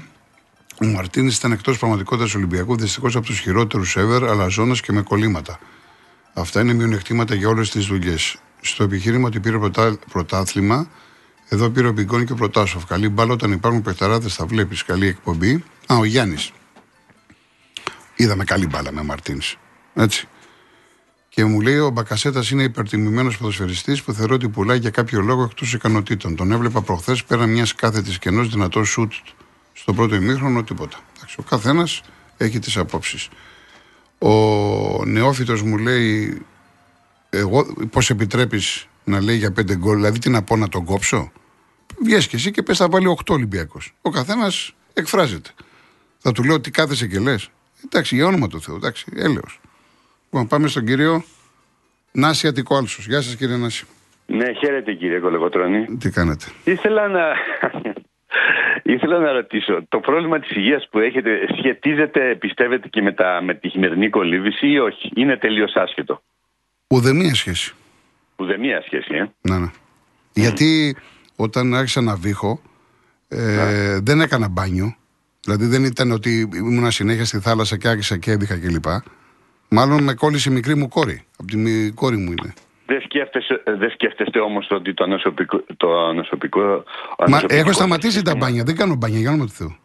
Ο 0.82 0.86
Μαρτίνης 0.86 1.36
ήταν 1.36 1.52
εκτός 1.52 1.78
πραγματικότητας 1.78 2.34
Ολυμπιακού, 2.34 2.76
δυστυχώς 2.76 3.16
από 3.16 3.26
τους 3.26 3.38
χειρότερους 3.38 3.96
ever, 3.98 4.22
αλλά 4.28 4.48
ζώνας 4.48 4.80
και 4.80 4.92
με 4.92 5.02
κολλήματα. 5.02 5.58
Αυτά 6.34 6.60
είναι 6.60 6.72
μειονεκτήματα 6.72 7.34
για 7.34 7.48
όλες 7.48 7.70
τις 7.70 7.86
δουλειές. 7.86 8.36
Στο 8.60 8.82
επιχείρημα 8.82 9.26
ότι 9.26 9.40
πήρε 9.40 9.58
πρωτά, 9.58 9.98
πρωτάθλημα, 10.12 10.88
εδώ 11.48 11.70
πήρε 11.70 11.88
ο 11.88 11.92
Μπιγκόν 11.92 12.26
και 12.26 12.32
ο 12.32 12.34
Πρωτάσοφ. 12.34 12.84
Καλή 12.84 13.08
μπάλα 13.08 13.32
όταν 13.32 13.52
υπάρχουν 13.52 13.82
παιχταράδες, 13.82 14.34
θα 14.34 14.46
βλέπεις. 14.46 14.84
Καλή 14.84 15.06
εκπομπή. 15.06 15.64
Α, 15.86 15.96
ο 15.96 16.04
Γιάννης. 16.04 16.52
Είδαμε 18.16 18.44
καλή 18.44 18.66
μπάλα 18.66 18.92
με 18.92 19.02
Μαρτίνη. 19.02 19.40
Έτσι. 19.94 20.28
Και 21.28 21.44
μου 21.44 21.60
λέει 21.60 21.78
ο 21.78 21.90
Μπακασέτας 21.90 22.50
είναι 22.50 22.62
υπερτιμημένος 22.62 23.38
ποδοσφαιριστής 23.38 24.02
που 24.02 24.12
θεωρώ 24.12 24.34
ότι 24.34 24.48
πουλάει 24.48 24.78
για 24.78 24.90
κάποιο 24.90 25.20
λόγο 25.20 25.42
εκτός 25.42 25.72
ικανοτήτων. 25.72 26.36
Τον 26.36 26.52
έβλεπα 26.52 26.80
προχθές 26.82 27.24
πέραν 27.24 27.50
μιας 27.50 27.74
κάθετης 27.74 28.18
κενός 28.18 28.48
δυνατό 28.48 28.84
σουτ 28.84 29.12
Στο 29.78 29.92
πρώτο 29.92 30.14
ημίχρονο 30.14 30.62
τίποτα. 30.64 30.98
Εντάξει, 31.16 31.36
ο 31.38 31.42
καθένας 31.42 32.02
έχει 32.36 32.58
τις 32.58 32.76
απόψεις. 32.76 33.28
Ο 34.18 35.04
νεόφυτος 35.04 35.62
μου 35.62 35.78
λέει, 35.78 36.42
εγώ 37.30 37.66
πώς 37.90 38.10
επιτρέπεις 38.10 38.86
να 39.04 39.20
λέει 39.20 39.36
για 39.36 39.52
πέντε 39.52 39.76
γκολ, 39.76 39.96
δηλαδή 39.96 40.18
τι 40.18 40.30
να 40.30 40.42
πω 40.42 40.56
να 40.56 40.68
τον 40.68 40.84
κόψω; 40.84 41.32
Βγες 42.04 42.26
και 42.26 42.36
εσύ 42.36 42.50
και 42.50 42.62
πες 42.62 42.76
θα 42.76 42.88
βάλει 42.88 43.16
8 43.24 43.34
Ολυμπιακός. 43.34 43.94
Ο 44.02 44.10
καθένας 44.10 44.74
εκφράζεται. 44.92 45.50
Θα 46.18 46.32
του 46.32 46.44
λέω 46.44 46.60
τι 46.60 46.70
κάθεσαι 46.70 47.06
και 47.06 47.18
λες. 47.18 47.48
Εντάξει, 47.84 48.14
για 48.14 48.26
όνομα 48.26 48.48
του 48.48 48.62
Θεού, 48.62 48.74
εντάξει, 48.74 49.04
έλεος. 49.16 49.60
Λοιπόν, 50.24 50.46
πάμε 50.46 50.68
στον 50.68 50.84
κύριο 50.84 51.24
Νάση 52.12 52.46
Αττικόάλσο. 52.46 53.02
Γεια 53.06 53.20
σας, 53.22 53.36
κύριε 53.36 53.56
Νάση. 53.56 53.86
Ναι, 54.26 54.52
χαίρετε 54.52 54.92
κύριε 54.92 55.18
Κολοκοτρώνη. 55.18 55.96
Τι 55.96 56.10
κάνετε; 56.10 56.44
Ήθελα 56.64 57.08
να... 57.08 57.20
Ήθελα 58.88 59.18
να 59.18 59.32
ρωτήσω, 59.32 59.84
το 59.88 60.00
πρόβλημα 60.00 60.40
της 60.40 60.50
υγείας 60.50 60.88
που 60.90 60.98
έχετε 60.98 61.30
σχετίζεται, 61.58 62.36
πιστεύετε, 62.40 62.88
και 62.88 63.02
με, 63.02 63.12
τα, 63.12 63.40
με 63.42 63.54
τη 63.54 63.68
χειμερινή 63.68 64.10
κολύβηση 64.10 64.66
ή 64.68 64.78
όχι, 64.78 65.10
είναι 65.14 65.36
τελείως 65.36 65.74
άσχετο; 65.74 66.22
Ουδέμια 66.88 67.34
σχέση. 67.34 67.74
Ουδέμια 68.36 68.82
σχέση, 68.82 69.14
ε. 69.14 69.30
Ναι, 69.40 69.58
ναι. 69.58 69.70
Γιατί 70.32 70.96
όταν 71.36 71.74
άρχισα 71.74 72.00
να 72.00 72.14
βήχω, 72.14 72.60
ε, 73.28 73.98
δεν 74.02 74.20
έκανα 74.20 74.48
μπάνιο. 74.48 74.96
Δηλαδή 75.40 75.66
δεν 75.66 75.84
ήταν 75.84 76.10
ότι 76.10 76.48
ήμουν 76.54 76.90
συνέχεια 76.90 77.24
στη 77.24 77.38
θάλασσα 77.38 77.76
και 77.76 77.88
άρχισα 77.88 78.16
και 78.16 78.30
έδιχα 78.30 78.58
κλπ. 78.58 78.84
Μάλλον 79.68 80.02
με 80.02 80.14
κόλλησε 80.14 80.50
η 80.50 80.52
μικρή 80.52 80.74
μου 80.74 80.88
κόρη. 80.88 81.24
Από 81.36 81.50
τη 81.50 81.90
κόρη 81.90 82.16
μου 82.16 82.30
είναι. 82.30 82.52
Δεν 82.86 83.00
σκέφτεστε, 83.00 83.62
δεν 83.64 83.90
σκέφτεστε 83.90 84.38
όμως 84.40 84.66
ότι 84.70 84.94
το 84.94 85.04
ανοσοποιικό. 85.04 85.64
Το 85.76 86.06
ανοσοποιικό, 86.06 86.84
Μα 87.28 87.42
έχω 87.48 87.72
σταματήσει 87.72 88.22
τα 88.22 88.36
μπάνια. 88.36 88.62
Δεν 88.64 88.76
κάνω 88.76 88.94
μπάνια, 88.94 89.18
για 89.18 89.30
όνομα 89.30 89.44
του 89.44 89.52
Θεού. 89.52 89.76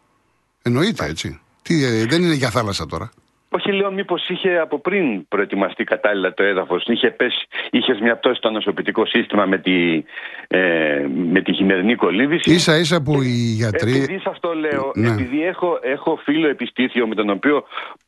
Εννοείται 0.62 1.06
έτσι. 1.06 1.40
Τι, 1.62 1.84
ε, 1.84 2.06
δεν 2.06 2.24
είναι 2.24 2.34
για 2.34 2.50
θάλασσα 2.50 2.86
τώρα. 2.86 3.12
Όχι, 3.54 3.72
λέω, 3.72 3.92
μήπως 3.92 4.30
είχε 4.30 4.58
από 4.58 4.80
πριν 4.80 5.28
προετοιμαστεί 5.28 5.84
κατάλληλα 5.84 6.34
το 6.34 6.44
έδαφος, 6.44 6.84
είχε 6.86 7.10
πέσει, 7.10 7.48
είχες 7.70 8.00
μια 8.00 8.16
πτώση 8.18 8.36
στο 8.36 8.48
ανοσοποιητικό 8.48 9.06
σύστημα 9.06 9.46
με 9.46 9.58
τη, 9.58 10.04
ε, 10.48 11.06
με 11.32 11.42
τη 11.42 11.54
χειμερινή 11.54 11.96
κολύβηση. 11.96 12.60
σα 12.60 12.78
ίσα 12.78 13.02
που 13.02 13.22
οι 13.22 13.54
γιατροί. 13.56 13.96
Επειδή 13.96 14.20
σα 14.24 14.40
το 14.40 14.54
λέω, 14.54 14.92
ναι. 14.96 15.08
επειδή 15.08 15.44
έχω, 15.44 15.80
έχω 15.82 16.20
φίλο 16.24 16.48
επιστήθιο 16.48 17.08
με 17.08 17.16
τον 17.16 17.30
οποίο 17.30 17.64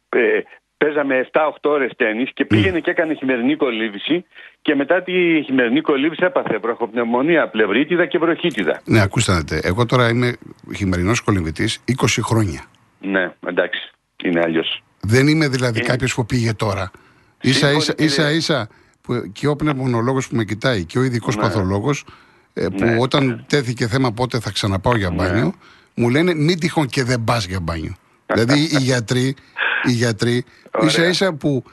ε, 0.10 0.40
παίζαμε 0.84 1.30
7-8 1.32 1.40
ώρες 1.62 1.92
τέννη 1.96 2.24
και 2.34 2.46
πήγαινε 2.46 2.80
και 2.80 2.90
έκανε 2.92 3.14
χειμερινή 3.14 3.56
κολύβηση 3.56 4.26
και 4.62 4.76
μετά 4.76 5.02
τη 5.02 5.12
χειμερινή 5.46 5.82
κολύβηση 5.82 6.24
έπαθε 6.26 6.58
βροχοπνευμονία, 6.58 7.48
πλευρίτιδα 7.48 8.06
και 8.06 8.18
βροχίτιδα. 8.18 8.82
Ναι, 8.86 9.02
ακούστε 9.02 9.60
Εγώ 9.64 9.86
τώρα 9.86 10.10
είμαι 10.10 10.36
χειμερινός 10.76 11.20
κολυμβητής 11.22 11.84
20 12.02 12.06
χρόνια. 12.22 12.64
Ναι, 13.02 13.32
εντάξει. 13.48 13.92
Είναι 14.24 14.42
αλλιώς. 14.44 14.84
Δεν 15.02 15.28
είμαι 15.28 15.48
δηλαδή 15.48 15.80
είναι... 15.80 15.88
κάποιος 15.88 16.14
που 16.14 16.26
πήγε 16.26 16.54
τώρα. 16.54 16.92
σα 17.40 17.72
ίσα, 17.72 17.94
ίσα, 17.98 18.32
ίσα 18.32 18.70
που 19.02 19.32
και 19.32 19.48
ο 19.48 19.56
πνευμονολόγος 19.56 20.28
που 20.28 20.36
με 20.36 20.44
κοιτάει 20.44 20.86
και 20.86 21.00
ο 21.00 21.04
ειδικός 21.04 21.36
ναι. 21.36 21.42
παθολόγος 21.42 22.06
ε, 22.54 22.68
που 22.68 22.84
ναι. 22.84 22.98
όταν 23.00 23.46
τέθηκε 23.48 23.88
θέμα 23.88 24.12
πότε 24.12 24.40
θα 24.40 24.52
ξαναπάω 24.52 24.98
για 24.98 25.10
ναι. 25.10 25.16
μπάνιο, 25.16 25.46
ναι. 25.46 25.52
μου 25.96 26.10
λένε 26.10 26.34
μην 26.34 26.60
τυχόν 26.60 26.88
και 26.88 27.04
δεν 27.04 27.24
πας 27.24 27.46
για 27.46 27.60
μπάνιο. 27.60 27.96
δηλαδή 28.34 28.60
οι 28.60 28.78
γιατροί, 28.80 29.36
οι 29.84 29.92
γιατροί 29.92 30.46
ίσα 30.82 31.08
ίσα 31.08 31.34
που 31.34 31.64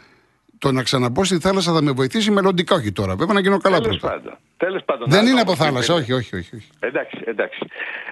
το 0.59 0.73
να 0.73 0.83
ξαναμπω 0.83 1.25
στη 1.25 1.39
θάλασσα 1.39 1.73
θα 1.73 1.83
με 1.83 1.91
βοηθήσει 1.91 2.31
μελλοντικά, 2.31 2.75
όχι 2.75 2.93
τώρα. 2.93 3.17
Βέβαια 3.17 3.35
να 3.35 3.41
γίνω 3.41 3.59
καλά 3.59 3.81
Τέλος 3.81 3.97
πρώτα. 3.99 4.15
Πάντων. 4.15 4.37
Τέλος 4.57 4.85
πάντων. 4.85 5.09
Δεν 5.09 5.27
είναι 5.27 5.41
από 5.41 5.55
θάλασσα, 5.55 5.95
όχι, 5.95 6.13
όχι, 6.13 6.37
όχι, 6.37 6.69
Εντάξει, 6.81 7.17
εντάξει. 7.25 7.59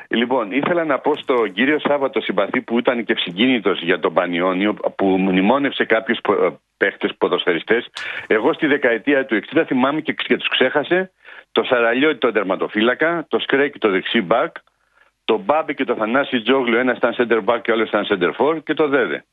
Λοιπόν, 0.08 0.52
ήθελα 0.52 0.84
να 0.84 0.98
πω 0.98 1.16
στον 1.16 1.52
κύριο 1.52 1.78
Σάββατο 1.78 2.20
συμπαθή 2.20 2.60
που 2.60 2.78
ήταν 2.78 3.04
και 3.04 3.12
ευσυγκίνητος 3.12 3.82
για 3.82 3.98
τον 3.98 4.12
Πανιόνιο, 4.12 4.74
που 4.74 5.06
μνημόνευσε 5.06 5.84
κάποιους 5.84 6.18
παίχτες 6.76 7.14
ποδοσφαιριστές. 7.18 7.88
Εγώ 8.26 8.52
στη 8.52 8.66
δεκαετία 8.66 9.26
του 9.26 9.40
60 9.54 9.62
θυμάμαι 9.66 10.00
και, 10.00 10.12
και 10.12 10.36
τους 10.36 10.48
ξέχασε 10.48 11.12
το 11.52 11.62
Σαραλιώτη 11.62 12.18
τον 12.18 12.32
τερματοφύλακα, 12.32 13.26
το 13.28 13.38
Σκρέκι 13.38 13.78
το 13.78 13.90
δεξί 13.90 14.20
μπακ, 14.20 14.56
το 15.24 15.38
Μπάμπι 15.38 15.74
και 15.74 15.84
το 15.84 15.94
Θανάση 15.94 16.42
Τζόγλιο, 16.42 16.78
ένα 16.78 16.94
ήταν 16.96 17.14
center 17.18 17.44
back 17.44 17.60
και 17.62 17.72
άλλος 17.72 17.88
ήταν 17.88 18.06
center 18.10 18.32
for 18.38 18.62
και 18.64 18.74
το 18.74 18.88
Δέδε. 18.88 19.24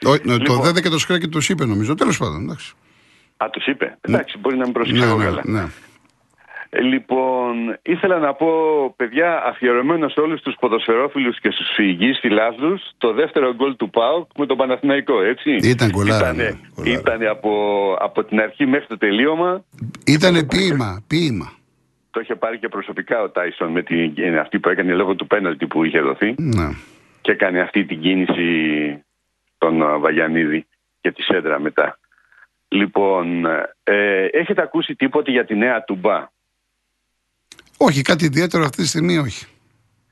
Ναι, 0.00 0.18
το 0.18 0.34
λοιπόν, 0.34 0.62
Δέδε 0.62 0.80
και 0.80 0.88
το 0.88 0.98
Σκρέκι 0.98 1.28
τους 1.28 1.48
είπε 1.48 1.64
νομίζω. 1.64 1.94
Τέλος 1.94 2.18
πάντων, 2.18 2.42
εντάξει. 2.42 2.74
Α, 3.36 3.50
τους 3.52 3.66
είπε. 3.66 3.98
Εντάξει, 4.00 4.38
μπορεί 4.38 4.56
να 4.56 4.64
μην 4.64 4.72
προσέξω 4.72 5.16
ναι, 5.16 5.24
καλά. 5.24 5.42
Ναι. 5.44 5.64
Ε, 6.70 6.80
λοιπόν, 6.80 7.78
ήθελα 7.82 8.18
να 8.18 8.34
πω, 8.34 8.48
παιδιά, 8.96 9.42
αφιερωμένο 9.46 10.08
σε 10.08 10.20
όλους 10.20 10.40
τους 10.42 10.54
ποδοσφαιρόφιλους 10.60 11.40
και 11.40 11.50
στους 11.50 11.66
φυγείς 11.74 12.18
φιλάθλου, 12.20 12.78
το 12.98 13.12
δεύτερο 13.12 13.54
γκολ 13.54 13.76
του 13.76 13.90
ΠΑΟΚ 13.90 14.30
με 14.38 14.46
τον 14.46 14.56
Παναθηναϊκό, 14.56 15.22
έτσι. 15.22 15.50
Ήταν 15.50 15.90
κολλάρα. 15.90 16.32
Ήτανε, 16.32 16.58
ναι, 16.76 16.90
ήτανε 16.90 17.26
από, 17.26 17.50
από 17.98 18.24
την 18.24 18.40
αρχή 18.40 18.66
μέχρι 18.66 18.86
το 18.86 18.98
τελείωμα. 18.98 19.64
Ήτανε 20.06 20.44
ποίημα, 20.44 21.02
ποίημα. 21.06 21.52
Το 22.10 22.20
είχε 22.20 22.34
πάρει 22.34 22.58
και 22.58 22.68
προσωπικά 22.68 23.22
ο 23.22 23.30
Τάισον 23.30 23.70
με 23.70 23.82
την 23.82 24.38
αυτή 24.40 24.58
που 24.58 24.68
έκανε 24.68 24.92
λόγω 24.92 25.14
του 25.14 25.26
πέναλτη 25.26 25.66
που 25.66 25.84
είχε 25.84 26.00
δοθεί. 26.00 26.34
Ναι. 26.38 26.68
Και 27.20 27.32
έκανε 27.32 27.60
αυτή 27.60 27.84
την 27.84 28.00
κίνηση 28.00 28.44
τον 29.58 30.00
Βαγιανίδη 30.00 30.66
και 31.00 31.12
τη 31.12 31.22
Σέντρα 31.22 31.60
μετά. 31.60 31.98
Λοιπόν, 32.68 33.44
ε, 33.82 34.24
έχετε 34.32 34.62
ακούσει 34.62 34.94
τίποτε 34.94 35.30
για 35.30 35.44
τη 35.44 35.54
νέα 35.54 35.84
Τουμπά; 35.84 36.28
Όχι, 37.76 38.02
κάτι 38.02 38.24
ιδιαίτερο 38.24 38.64
αυτή 38.64 38.82
τη 38.82 38.88
στιγμή 38.88 39.18
όχι. 39.18 39.46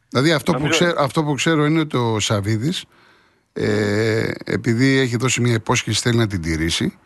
Δηλαδή 0.09 0.33
αυτό, 0.33 0.52
που, 0.52 0.68
ξέρω, 0.68 0.94
αυτό 0.98 1.24
που 1.24 1.35
ξέρω 1.35 1.64
είναι 1.64 1.80
ότι 1.80 1.96
ο 1.96 2.20
Σαββίδης 2.20 2.85
ε, 3.52 4.30
επειδή 4.44 4.98
έχει 4.98 5.16
δώσει 5.16 5.40
μια 5.40 5.54
υπόσχεση 5.54 6.00
θέλει 6.00 6.16
να 6.16 6.26
την 6.26 6.42
τηρήσει 6.42 6.98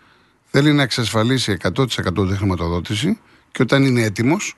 θέλει 0.50 0.72
να 0.72 0.82
εξασφαλίσει 0.82 1.56
100% 1.62 1.86
τη 2.28 2.36
χρηματοδότηση 2.36 3.20
και 3.52 3.62
όταν 3.62 3.84
είναι 3.84 4.02
έτοιμος 4.02 4.54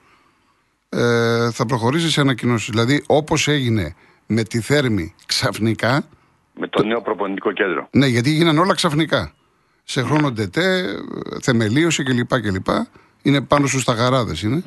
ε, 0.89 1.51
θα 1.51 1.67
προχωρήσει 1.67 2.11
σε 2.11 2.21
ανακοινώσεις. 2.21 2.71
Δηλαδή 2.71 3.03
όπως 3.07 3.49
έγινε 3.49 3.95
με 4.27 4.43
τη 4.43 4.61
Θέρμη 4.61 5.15
ξαφνικά 5.27 6.05
με 6.55 6.67
το, 6.69 6.83
νέο 6.83 7.03
προπονητικό 7.03 7.53
κέντρο. 7.53 7.89
Ναι, 7.91 8.07
γιατί 8.07 8.31
γίνανε 8.31 8.61
όλα 8.61 8.75
ξαφνικά. 8.75 9.33
Σε 9.85 10.03
χρόνο 10.03 10.31
ντετέ, 10.31 10.85
θεμελίωση 11.43 12.03
κλπ. 12.03 12.41
κλπ. 12.41 12.69
Είναι 13.23 13.41
πάνω 13.41 13.67
στους 13.67 13.85
Ταγαράδες 13.85 14.35
είναι. 14.45 14.63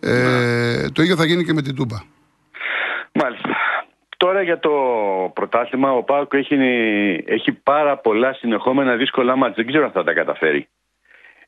Ε, 0.00 0.88
το 0.92 1.02
ίδιο 1.02 1.16
θα 1.16 1.24
γίνει 1.24 1.44
και 1.44 1.52
με 1.52 1.62
την 1.62 1.74
Τούμπα. 1.74 1.96
Μάλιστα. 3.12 3.48
Τώρα 4.16 4.42
για 4.42 4.58
το 4.58 4.70
πρωτάθλημα, 5.34 5.92
ο 5.92 6.02
ΠΑΟΚ 6.02 6.34
έχει, 6.34 6.54
έχει 7.26 7.52
πάρα 7.52 7.96
πολλά 7.96 8.32
συνεχόμενα 8.32 8.96
δύσκολα 8.96 9.36
μάτια. 9.36 9.54
Δεν 9.56 9.66
ξέρω 9.66 9.84
αν 9.84 9.90
θα 9.90 10.04
τα 10.04 10.12
καταφέρει. 10.12 10.68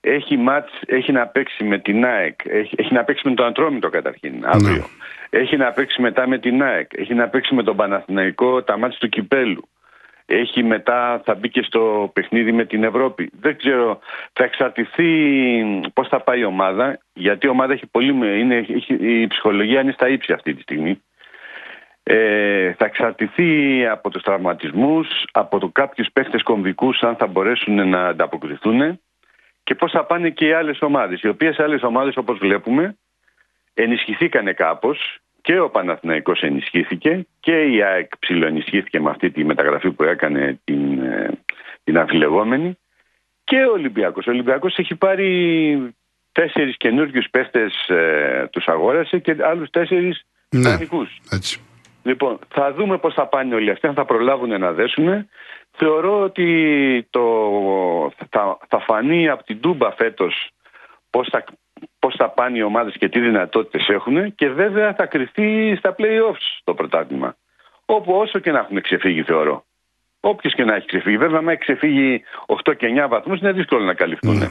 Έχει, 0.00 0.36
μάτς, 0.36 0.72
έχει 0.86 1.12
να 1.12 1.26
παίξει 1.26 1.64
με 1.64 1.78
την 1.78 2.04
ΑΕΚ, 2.04 2.40
έχει, 2.44 2.74
έχει 2.76 2.92
να 2.94 3.04
παίξει 3.04 3.28
με 3.28 3.34
τον 3.34 3.46
Αντρόμητο 3.46 3.88
καταρχήν 3.88 4.34
αύριο. 4.46 4.76
Ναι. 4.76 4.82
Έχει 5.30 5.56
να 5.56 5.72
παίξει 5.72 6.02
μετά 6.02 6.28
με 6.28 6.38
την 6.38 6.62
ΑΕΚ, 6.62 6.90
έχει 6.94 7.14
να 7.14 7.28
παίξει 7.28 7.54
με 7.54 7.62
τον 7.62 7.76
Παναθηναϊκό 7.76 8.62
τα 8.62 8.78
μάτια 8.78 8.98
του 8.98 9.08
Κυπέλου. 9.08 9.68
Έχει 10.26 10.62
μετά, 10.62 11.20
θα 11.24 11.34
μπει 11.34 11.48
και 11.48 11.62
στο 11.62 12.10
παιχνίδι 12.12 12.52
με 12.52 12.64
την 12.64 12.84
Ευρώπη. 12.84 13.30
Δεν 13.40 13.56
ξέρω, 13.56 13.98
θα 14.32 14.44
εξαρτηθεί 14.44 15.10
πώς 15.92 16.08
θα 16.08 16.20
πάει 16.20 16.40
η 16.40 16.44
ομάδα, 16.44 16.98
γιατί 17.12 17.46
η 17.46 17.48
ομάδα 17.48 17.72
έχει 17.72 17.86
πολύ, 17.86 18.40
είναι, 18.40 18.56
έχει, 18.56 18.94
η 18.94 19.26
ψυχολογία 19.26 19.80
είναι 19.80 19.92
στα 19.92 20.08
ύψη 20.08 20.32
αυτή 20.32 20.54
τη 20.54 20.62
στιγμή. 20.62 21.02
Ε, 22.02 22.72
θα 22.72 22.84
εξαρτηθεί 22.84 23.86
από 23.86 24.10
τους 24.10 24.22
τραυματισμούς, 24.22 25.08
από 25.32 25.58
το 25.58 25.68
κάποιους 25.68 26.08
παίχτες 26.12 26.42
κομβικούς 26.42 27.02
αν 27.02 27.16
θα 27.16 27.26
μπορέσουν 27.26 27.88
να 27.88 28.06
ανταποκριθούν 28.06 29.00
και 29.62 29.74
πώς 29.74 29.90
θα 29.90 30.04
πάνε 30.04 30.30
και 30.30 30.46
οι 30.46 30.52
άλλες 30.52 30.82
ομάδες. 30.82 31.20
Οι 31.22 31.28
οποίες 31.28 31.58
άλλες 31.58 31.82
ομάδες 31.82 32.16
όπως 32.16 32.38
βλέπουμε 32.38 32.96
ενισχυθήκανε 33.82 34.52
κάπως 34.52 35.18
και 35.40 35.60
ο 35.60 35.70
Παναθηναϊκός 35.70 36.40
ενισχύθηκε 36.40 37.26
και 37.40 37.62
η 37.62 37.82
ΑΕΚ 37.82 38.18
ψηλοενισχύθηκε 38.18 39.00
με 39.00 39.10
αυτή 39.10 39.30
τη 39.30 39.44
μεταγραφή 39.44 39.90
που 39.90 40.02
έκανε 40.02 40.60
την, 40.64 41.02
ε, 41.02 41.30
την 41.84 41.98
αμφιλεγόμενη 41.98 42.78
και 43.44 43.64
ο 43.64 43.72
Ολυμπιακός. 43.72 44.26
Ο 44.26 44.30
Ολυμπιακός 44.30 44.78
έχει 44.78 44.94
πάρει 44.94 45.94
τέσσερις 46.32 46.76
καινούργιου 46.76 47.22
παίχτες 47.30 47.88
ε, 47.88 48.48
τους 48.52 48.66
αγόρασε 48.66 49.18
και 49.18 49.36
άλλους 49.42 49.70
τέσσερις 49.70 50.24
ναι, 50.50 50.76
Έτσι. 51.30 51.60
Λοιπόν, 52.02 52.38
θα 52.48 52.72
δούμε 52.72 52.98
πώς 52.98 53.14
θα 53.14 53.26
πάνε 53.26 53.54
όλοι 53.54 53.70
αυτοί, 53.70 53.86
αν 53.86 53.94
θα 53.94 54.04
προλάβουν 54.04 54.60
να 54.60 54.72
δέσουν. 54.72 55.28
Θεωρώ 55.70 56.22
ότι 56.22 57.06
το, 57.10 57.22
θα, 58.30 58.58
θα 58.68 58.78
φανεί 58.80 59.28
από 59.28 59.44
την 59.44 59.60
Τούμπα 59.60 59.92
φέτος 59.92 60.50
πώς 61.10 61.28
θα, 61.30 61.44
πώς 61.98 62.14
θα 62.18 62.28
πάνε 62.30 62.58
οι 62.58 62.62
ομάδες 62.62 62.94
και 62.98 63.08
τι 63.08 63.20
δυνατότητες 63.20 63.88
έχουν 63.88 64.34
και 64.34 64.48
βέβαια 64.48 64.94
θα 64.94 65.06
κρυφτεί 65.06 65.74
στα 65.78 65.94
play-offs 65.98 66.60
το 66.64 66.74
πρωτάθλημα. 66.74 67.36
Όπου 67.84 68.12
όσο 68.12 68.38
και 68.38 68.50
να 68.52 68.58
έχουν 68.58 68.80
ξεφύγει 68.80 69.22
θεωρώ. 69.22 69.64
Όποιο 70.20 70.50
και 70.50 70.64
να 70.64 70.74
έχει 70.74 70.86
ξεφύγει. 70.86 71.16
Βέβαια, 71.16 71.38
αν 71.38 71.48
έχει 71.48 71.58
ξεφύγει 71.60 72.22
8 72.46 72.74
και 72.76 72.86
9 73.04 73.08
βαθμούς, 73.08 73.40
είναι 73.40 73.52
δύσκολο 73.52 73.84
να 73.84 73.94
καλυφθούν. 73.94 74.36
Ναι. 74.38 74.48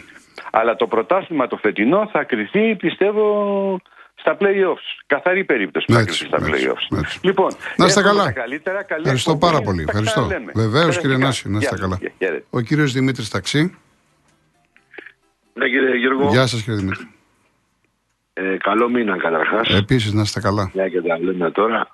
Αλλά 0.52 0.76
το 0.76 0.88
πρωτάθλημα 0.88 1.48
το 1.48 1.58
φετινό 1.58 2.10
θα 2.12 2.24
κρυθεί, 2.24 2.76
πιστεύω, 2.76 3.80
στα 4.16 4.38
playoffs. 4.40 4.88
Καθαρή 5.06 5.44
περίπτωση 5.44 5.86
που 5.86 5.94
θα 5.94 6.00
Έτσι, 6.00 6.28
κρυφτεί 6.28 6.44
στα 6.44 6.56
έτσι, 6.56 6.68
playoffs. 6.70 6.98
έτσι. 7.00 7.20
Λοιπόν, 7.24 7.52
Να 7.78 7.86
είστε 7.86 8.00
εύχομαι 8.00 8.18
καλά. 8.20 8.24
τα 8.34 8.40
καλύτερα, 8.40 8.84
καλή 8.84 9.02
Ευχαριστώ 9.02 9.32
εκπομπή. 9.32 9.52
πάρα 9.52 9.64
πολύ. 9.66 9.78
Τα 9.86 9.92
Ευχαριστώ. 9.92 10.20
ξαναλέμε. 10.22 10.52
Βεβαίως, 10.56 10.98
κύριε 10.98 11.18
Περαστικά. 11.18 11.26
Νάση, 11.26 11.50
να 11.50 11.58
είστε 11.58 11.76
Γεια 11.76 11.84
καλά. 11.84 11.98
σας. 12.02 12.12
Χαίρετε. 12.18 12.46
Ο 12.50 12.60
κύριος 12.60 12.92
Δημήτρης 12.94 13.30
Ταξί. 13.30 13.78
Ναι, 15.54 15.68
κύριε 15.68 15.96
Γιώργο. 15.96 16.28
Γεια 16.30 16.48
σας, 16.48 16.62
κύριε 16.64 16.80
Δημήτρη. 16.80 17.08
Ε, 18.40 18.58
καλό 18.58 18.90
μήνα 18.90 19.18
καταρχάς. 19.18 19.70
Επίσης, 19.70 20.14
να 20.14 20.22
είστε 20.22 20.40
καλά. 20.40 20.72
Μια 20.74 20.90
και 20.90 21.02
τα 21.02 21.20
λέμε 21.20 21.52
τώρα. 21.52 21.88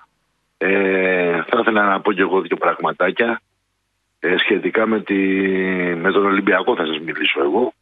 Ε, 0.58 1.44
θα 1.44 1.60
ήθελα 1.60 1.84
να 1.86 2.02
πω 2.02 2.14
και 2.14 2.22
εγώ 2.22 2.42
δύο 2.42 2.58
πραγματάκια 2.58 3.42
ε, 4.20 4.38
σχετικά 4.38 4.88
με, 4.88 5.02
τη, 5.02 5.16
με 5.96 6.12
τον 6.12 6.26
Ολυμπιακό 6.26 6.76
θα 6.76 6.86
σας 6.86 7.00
μιλήσω 7.00 7.42
εγώ. 7.44 7.74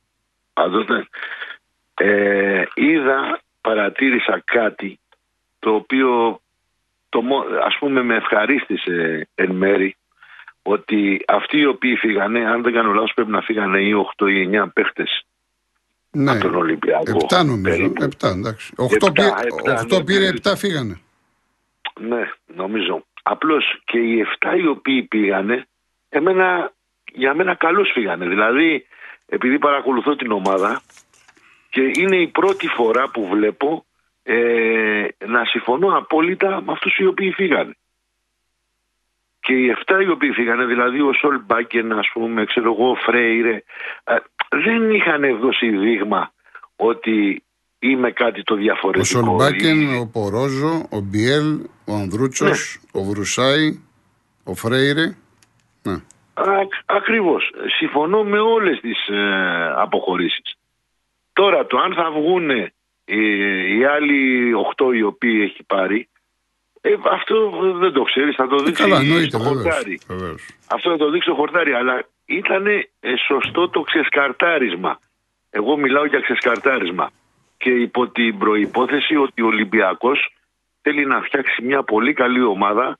Πάντως, 0.54 0.88
ναι. 0.88 1.02
ε, 1.93 2.63
είδα, 2.74 3.39
παρατήρησα 3.62 4.41
κάτι 4.45 5.00
το 5.60 5.74
οποίο 5.74 6.39
το, 7.10 7.21
μο- 7.21 7.45
ας 7.65 7.78
πούμε 7.80 8.04
με 8.04 8.15
ευχαρίστησε 8.15 9.28
εν 9.36 9.52
μέρη 9.52 9.95
ότι 10.62 11.24
αυτοί 11.28 11.58
οι 11.58 11.65
οποίοι 11.65 11.95
φύγανε, 11.95 12.45
αν 12.45 12.62
δεν 12.62 12.74
κάνω 12.74 12.91
λάθος 12.91 13.13
πρέπει 13.15 13.32
να 13.32 13.41
φύγανε 13.41 13.80
ή 13.82 13.93
8 14.17 14.30
ή 14.30 14.50
9 14.52 14.65
παίχτες 14.74 15.26
Ναι. 16.12 16.32
από 16.32 16.41
τον 16.41 16.56
Ολυμπιακό. 16.56 17.17
Επτά 17.21 17.43
νομίζω. 17.43 17.78
περίπου. 17.78 18.04
Επτά, 18.04 18.30
εντάξει. 18.30 18.74
Οχτώ 18.78 19.06
Επτά, 19.06 19.12
πήρε, 19.12 19.28
επτά, 19.28 19.74
οχτώ 19.74 19.97
ναι, 19.97 20.04
πήρε, 20.04 20.19
ναι. 20.19 20.28
επτά 20.28 20.56
φύγανε. 20.56 21.00
Ναι, 22.00 22.32
νομίζω. 22.56 23.06
Απλώς 23.24 23.82
και 23.84 24.00
οι 24.00 24.26
7 24.39 24.60
οι 24.60 24.67
οποίοι 24.67 25.04
πήγανε, 25.04 25.67
εμένα, 26.10 26.74
για 27.13 27.34
μένα 27.34 27.56
καλώς 27.56 27.91
φύγανε. 27.93 28.26
Δηλαδή, 28.26 28.86
επειδή 29.26 29.60
παρακολουθώ 29.60 30.15
την 30.15 30.32
ομάδα 30.32 30.82
και 31.69 31.91
είναι 31.95 32.15
η 32.15 32.28
πρώτη 32.28 32.67
φορά 32.67 33.10
που 33.10 33.28
βλέπω 33.28 33.86
ε, 34.24 35.08
να 35.26 35.45
συμφωνώ 35.45 35.97
απόλυτα 35.97 36.62
με 36.62 36.71
αυτούς 36.71 36.97
οι 36.97 37.06
οποίοι 37.06 37.32
φύγανε. 37.32 37.76
Και 39.39 39.54
οι 39.54 39.76
7 39.86 40.02
οι 40.04 40.10
οποίοι 40.10 40.32
φύγανε, 40.32 40.65
δηλαδή 40.65 41.02
ο 41.02 41.13
Σολ 41.13 41.39
Μπάκεν, 41.45 41.91
ας 41.91 42.10
πούμε, 42.13 42.45
ξέρω 42.45 42.74
εγώ, 42.74 42.89
ο 42.89 42.95
Φρέιρε, 42.95 43.63
ε, 44.04 44.15
δεν 44.52 44.92
είχαν 44.92 45.40
δώσει 45.40 45.78
δείγμα 45.78 46.32
ότι 46.76 47.44
είμαι 47.80 48.12
κάτι 48.12 48.44
το 48.44 48.54
Ο 48.54 48.58
διαφορετικό. 48.58 49.06
Σολμπάκεν, 49.06 49.96
ο 49.98 50.10
Πορόζο, 50.14 50.86
ο 50.92 51.00
Μπιέλ, 51.00 51.60
ο 51.86 51.94
Ανδρούτσος, 51.94 52.80
Ναι. 52.94 53.02
ο 53.02 53.04
Βρουσάη, 53.04 53.80
ο 54.44 54.54
Φρέιρε. 54.56 55.16
Ναι. 55.84 55.96
Ακ, 56.34 56.72
ακριβώς. 56.86 57.52
Συμφωνώ 57.78 58.24
με 58.24 58.40
όλες 58.40 58.80
τις 58.80 59.08
ε, 59.08 59.74
αποχωρήσεις. 59.78 60.56
Τώρα 61.34 61.66
το 61.66 61.78
αν 61.78 61.94
θα 61.94 62.12
βγουν 62.12 62.50
οι 63.78 63.84
άλλοι 63.86 64.52
8 64.78 64.94
οι 64.96 65.02
οποίοι 65.04 65.40
έχει 65.52 65.64
πάρει, 65.64 66.10
ε, 66.82 66.90
αυτό 67.12 67.50
δεν 67.80 67.92
το 67.94 68.02
ξέρεις, 68.04 68.36
θα 68.36 68.48
το 68.48 68.56
Ε, 68.60 68.64
δείξει 68.64 68.82
καλά, 68.84 69.00
εννοείται, 69.00 69.26
στο 69.28 69.38
βεβαίως. 69.38 69.62
χορτάρι. 69.64 70.00
βεβαίως. 70.08 70.46
Αυτό 70.68 70.90
θα 70.90 70.98
το 70.98 71.10
δείξει 71.10 71.28
στο 71.28 71.38
χορτάρι, 71.38 71.74
αλλά 71.74 72.04
ήταν 72.32 72.65
σωστό 73.28 73.70
το 73.70 73.82
ξεσκαρτάρισμα. 73.82 75.00
Εγώ 75.50 75.78
μιλάω 75.78 76.06
για 76.06 76.20
ξεσκαρτάρισμα. 76.20 77.12
Και 77.58 77.70
υπό 77.70 78.08
την 78.08 78.38
προϋπόθεση 78.38 79.15
ότι 79.15 79.41
ο 79.41 79.46
Ολυμπιακός 79.46 80.34
θέλει 80.82 81.06
να 81.06 81.22
φτιάξει 81.22 81.62
μια 81.62 81.84
πολύ 81.84 82.13
καλή 82.13 82.41
ομάδα 82.41 82.98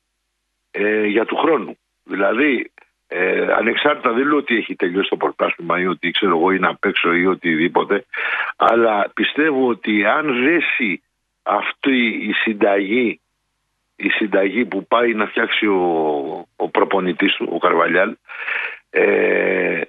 ε, 0.70 1.06
για 1.06 1.24
του 1.24 1.36
χρόνου. 1.36 1.78
Δηλαδή, 2.04 2.70
ε, 3.06 3.52
ανεξάρτητα 3.52 4.12
δεν 4.12 4.26
λέω 4.26 4.36
ότι 4.36 4.56
έχει 4.56 4.76
τελειώσει 4.76 5.08
το 5.08 5.16
πρωτάθλημα 5.16 5.80
ή 5.80 5.86
ότι 5.86 6.10
ξέρω 6.10 6.36
εγώ 6.36 6.50
είναι 6.50 6.66
απ' 6.66 6.84
έξω 6.84 7.14
ή 7.14 7.26
οτιδήποτε, 7.26 8.04
αλλά 8.56 9.10
πιστεύω 9.14 9.68
ότι 9.68 10.04
αν 10.04 10.44
δέσει 10.44 11.02
αυτή 11.42 12.06
η 12.06 12.32
συνταγή 12.32 13.20
η 13.96 14.08
συνταγή 14.08 14.64
που 14.64 14.86
πάει 14.86 15.14
να 15.14 15.26
φτιάξει 15.26 15.66
ο, 15.66 15.80
ο 16.56 16.68
προπονητής 16.68 17.34
του, 17.34 17.48
ο 17.52 17.58
Καρβαλιάλ, 17.58 18.16
ε, 18.94 19.80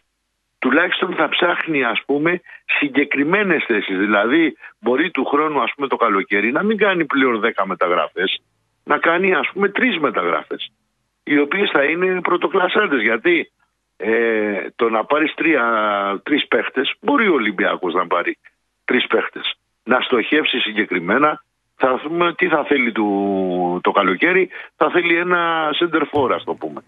τουλάχιστον 0.59 1.15
θα 1.15 1.29
ψάχνει 1.29 1.83
ας 1.83 2.01
πούμε 2.05 2.41
συγκεκριμένες 2.65 3.63
θέσεις. 3.67 3.97
Δηλαδή 3.97 4.57
μπορεί 4.79 5.11
του 5.11 5.25
χρόνου 5.25 5.61
ας 5.61 5.71
πούμε 5.75 5.87
το 5.87 5.95
καλοκαίρι 5.95 6.51
να 6.51 6.63
μην 6.63 6.77
κάνει 6.77 7.05
πλέον 7.05 7.41
10 7.43 7.63
μεταγραφές, 7.65 8.41
να 8.83 8.97
κάνει 8.97 9.33
ας 9.33 9.49
πούμε 9.53 9.69
τρεις 9.69 9.97
μεταγραφές 9.97 10.71
οι 11.23 11.39
οποίες 11.39 11.69
θα 11.69 11.83
είναι 11.83 12.21
πρωτοκλασσάντες. 12.21 13.01
Γιατί 13.01 13.51
ε, 13.97 14.67
το 14.75 14.89
να 14.89 15.05
πάρεις 15.05 15.33
τρία, 15.33 15.63
τρεις 16.23 16.47
παίχτες 16.47 16.93
μπορεί 17.01 17.27
ο 17.27 17.33
Ολυμπιακός 17.33 17.93
να 17.93 18.07
πάρει 18.07 18.37
τρεις 18.85 19.07
παίχτες. 19.07 19.53
Να 19.83 19.99
στοχεύσει 19.99 20.59
συγκεκριμένα 20.59 21.43
θα 21.75 22.01
δούμε 22.03 22.33
τι 22.33 22.47
θα 22.47 22.63
θέλει 22.63 22.91
του, 22.91 23.79
το 23.83 23.91
καλοκαίρι. 23.91 24.49
Θα 24.75 24.89
θέλει 24.89 25.15
ένα 25.15 25.69
center 25.79 26.01
for 26.11 26.31
ας 26.31 26.43
το 26.43 26.53
πούμε 26.53 26.83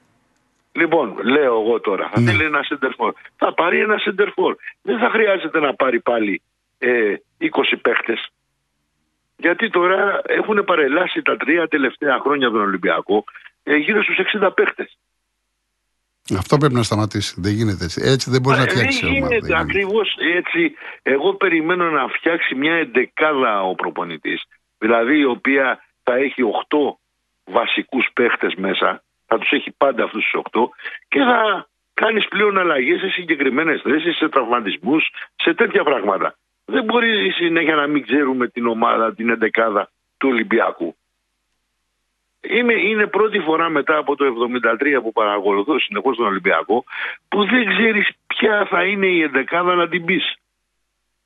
Λοιπόν, 0.85 1.17
λέω 1.23 1.61
εγώ 1.61 1.79
τώρα, 1.79 2.09
θα 2.13 2.19
Ναι. 2.19 2.31
θέλει 2.31 2.43
ένα 2.43 2.59
center 2.69 2.91
for. 2.97 3.11
Θα 3.37 3.53
πάρει 3.53 3.79
ένα 3.79 3.95
center 4.05 4.27
for. 4.27 4.55
Δεν 4.81 4.97
θα 4.99 5.09
χρειάζεται 5.09 5.59
να 5.59 5.73
πάρει 5.73 5.99
πάλι 5.99 6.41
ε, 6.77 7.13
20 7.37 7.47
παίχτες. 7.81 8.29
Γιατί 9.37 9.69
τώρα 9.69 10.21
έχουν 10.25 10.63
παρελάσει 10.65 11.21
τα 11.21 11.37
τρία 11.37 11.67
τελευταία 11.67 12.19
χρόνια 12.19 12.49
τον 12.51 12.61
Ολυμπιακό 12.61 13.23
ε, 13.63 13.75
γύρω 13.75 14.03
στους 14.03 14.17
60 14.41 14.49
παίχτες. 14.55 14.97
Αυτό 16.37 16.57
πρέπει 16.57 16.73
να 16.73 16.83
σταματήσει. 16.83 17.35
Δεν 17.41 17.53
γίνεται 17.53 17.83
έτσι. 17.83 18.01
Έτσι 18.05 18.29
δεν 18.31 18.41
μπορεί 18.41 18.57
να 18.57 18.63
Ε, 18.63 18.67
φτιάξεις 18.69 18.99
δεν 19.01 19.09
ομάδα. 19.09 19.25
γίνεται 19.25 19.39
Δεν 19.47 19.49
γίνεται. 19.49 19.61
ακριβώς 19.63 20.15
έτσι. 20.35 20.73
Εγώ 21.03 21.33
περιμένω 21.33 21.89
να 21.89 22.07
φτιάξει 22.07 22.55
μια 22.55 22.73
εντεκάδα 22.75 23.61
ο 23.63 23.75
προπονητής. 23.75 24.43
Δηλαδή 24.77 25.17
η 25.19 25.25
οποία 25.25 25.79
θα 26.03 26.13
έχει 26.15 26.41
8 26.43 26.97
βασικούς 27.43 28.07
παίχτες 28.13 28.55
μέσα. 28.55 29.03
Θα 29.25 29.37
τους 29.37 29.51
έχει 29.51 29.71
πάντα 29.71 30.03
αυτούς 30.03 30.23
τους 30.23 30.41
8 30.51 30.69
και 31.07 31.19
θα 31.19 31.67
κάνεις 31.93 32.27
πλέον 32.27 32.57
αλλαγές 32.57 32.99
σε 32.99 33.09
συγκεκριμένες 33.09 33.81
θέσεις, 33.81 34.15
σε 34.17 34.29
τραυματισμούς, 34.29 35.09
σε 35.35 35.53
τέτοια 35.53 35.83
πράγματα. 35.83 36.35
Δεν 36.65 36.83
μπορείς 36.83 37.35
συνέχεια 37.35 37.75
να 37.75 37.87
μην 37.87 38.03
ξέρουμε 38.03 38.47
την 38.47 38.67
ομάδα, 38.67 39.13
την 39.13 39.29
εντεκάδα 39.29 39.89
του 40.17 40.29
Ολυμπιακού. 40.29 40.95
Είμαι, 42.41 42.73
είναι 42.73 43.07
πρώτη 43.07 43.39
φορά 43.39 43.69
μετά 43.69 43.97
από 43.97 44.15
το 44.15 44.25
73 44.25 45.01
που 45.01 45.11
παρακολουθώ 45.11 45.79
συνεχώς 45.79 46.17
τον 46.17 46.25
Ολυμπιακό 46.25 46.83
που 47.27 47.45
δεν 47.45 47.65
ξέρεις 47.65 48.09
ποια 48.27 48.65
θα 48.65 48.83
είναι 48.83 49.05
η 49.05 49.21
εντεκάδα 49.21 49.75
να 49.75 49.87
την 49.87 50.05
πεις. 50.05 50.35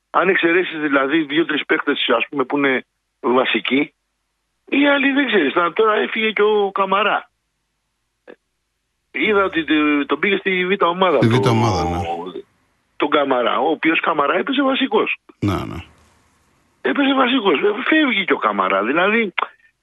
Αν 0.09 0.29
εξαιρέσεις 0.29 0.79
δηλαδή 0.79 1.21
δύο-τρεις 1.21 1.65
παίκτες 1.65 2.09
ας 2.17 2.27
πούμε 2.29 2.43
που 2.43 2.57
είναι 2.57 2.85
βασικοί 3.19 3.93
οι 4.69 4.87
άλλοι 4.87 5.11
δεν 5.11 5.27
ξέρεις. 5.27 5.53
Να, 5.53 5.73
Τώρα 5.73 5.95
έφυγε 5.95 6.31
και 6.31 6.41
ο 6.41 6.71
Καμαρά. 6.71 7.28
Είδα 9.11 9.43
ότι 9.43 9.63
το- 9.63 10.05
τον 10.05 10.19
πήγε 10.19 10.37
στη 10.37 10.65
β' 10.65 10.83
ομάδα. 10.83 11.17
Στη 11.17 11.27
β' 11.27 11.39
το- 11.39 11.49
ομάδα, 11.49 11.83
ναι. 11.89 11.97
Τον 12.97 13.09
Καμαρά, 13.09 13.59
ο 13.59 13.69
οποίος 13.69 13.99
Καμαρά 13.99 14.35
έπαιζε 14.37 14.61
βασικός. 14.63 15.17
Ναι, 15.39 15.53
ναι. 15.53 15.83
Έπαιζε 16.81 17.13
βασικός. 17.13 17.59
Φεύγει 17.85 18.23
και 18.25 18.33
ο 18.33 18.37
Καμαρά. 18.37 18.83
Δηλαδή 18.83 19.33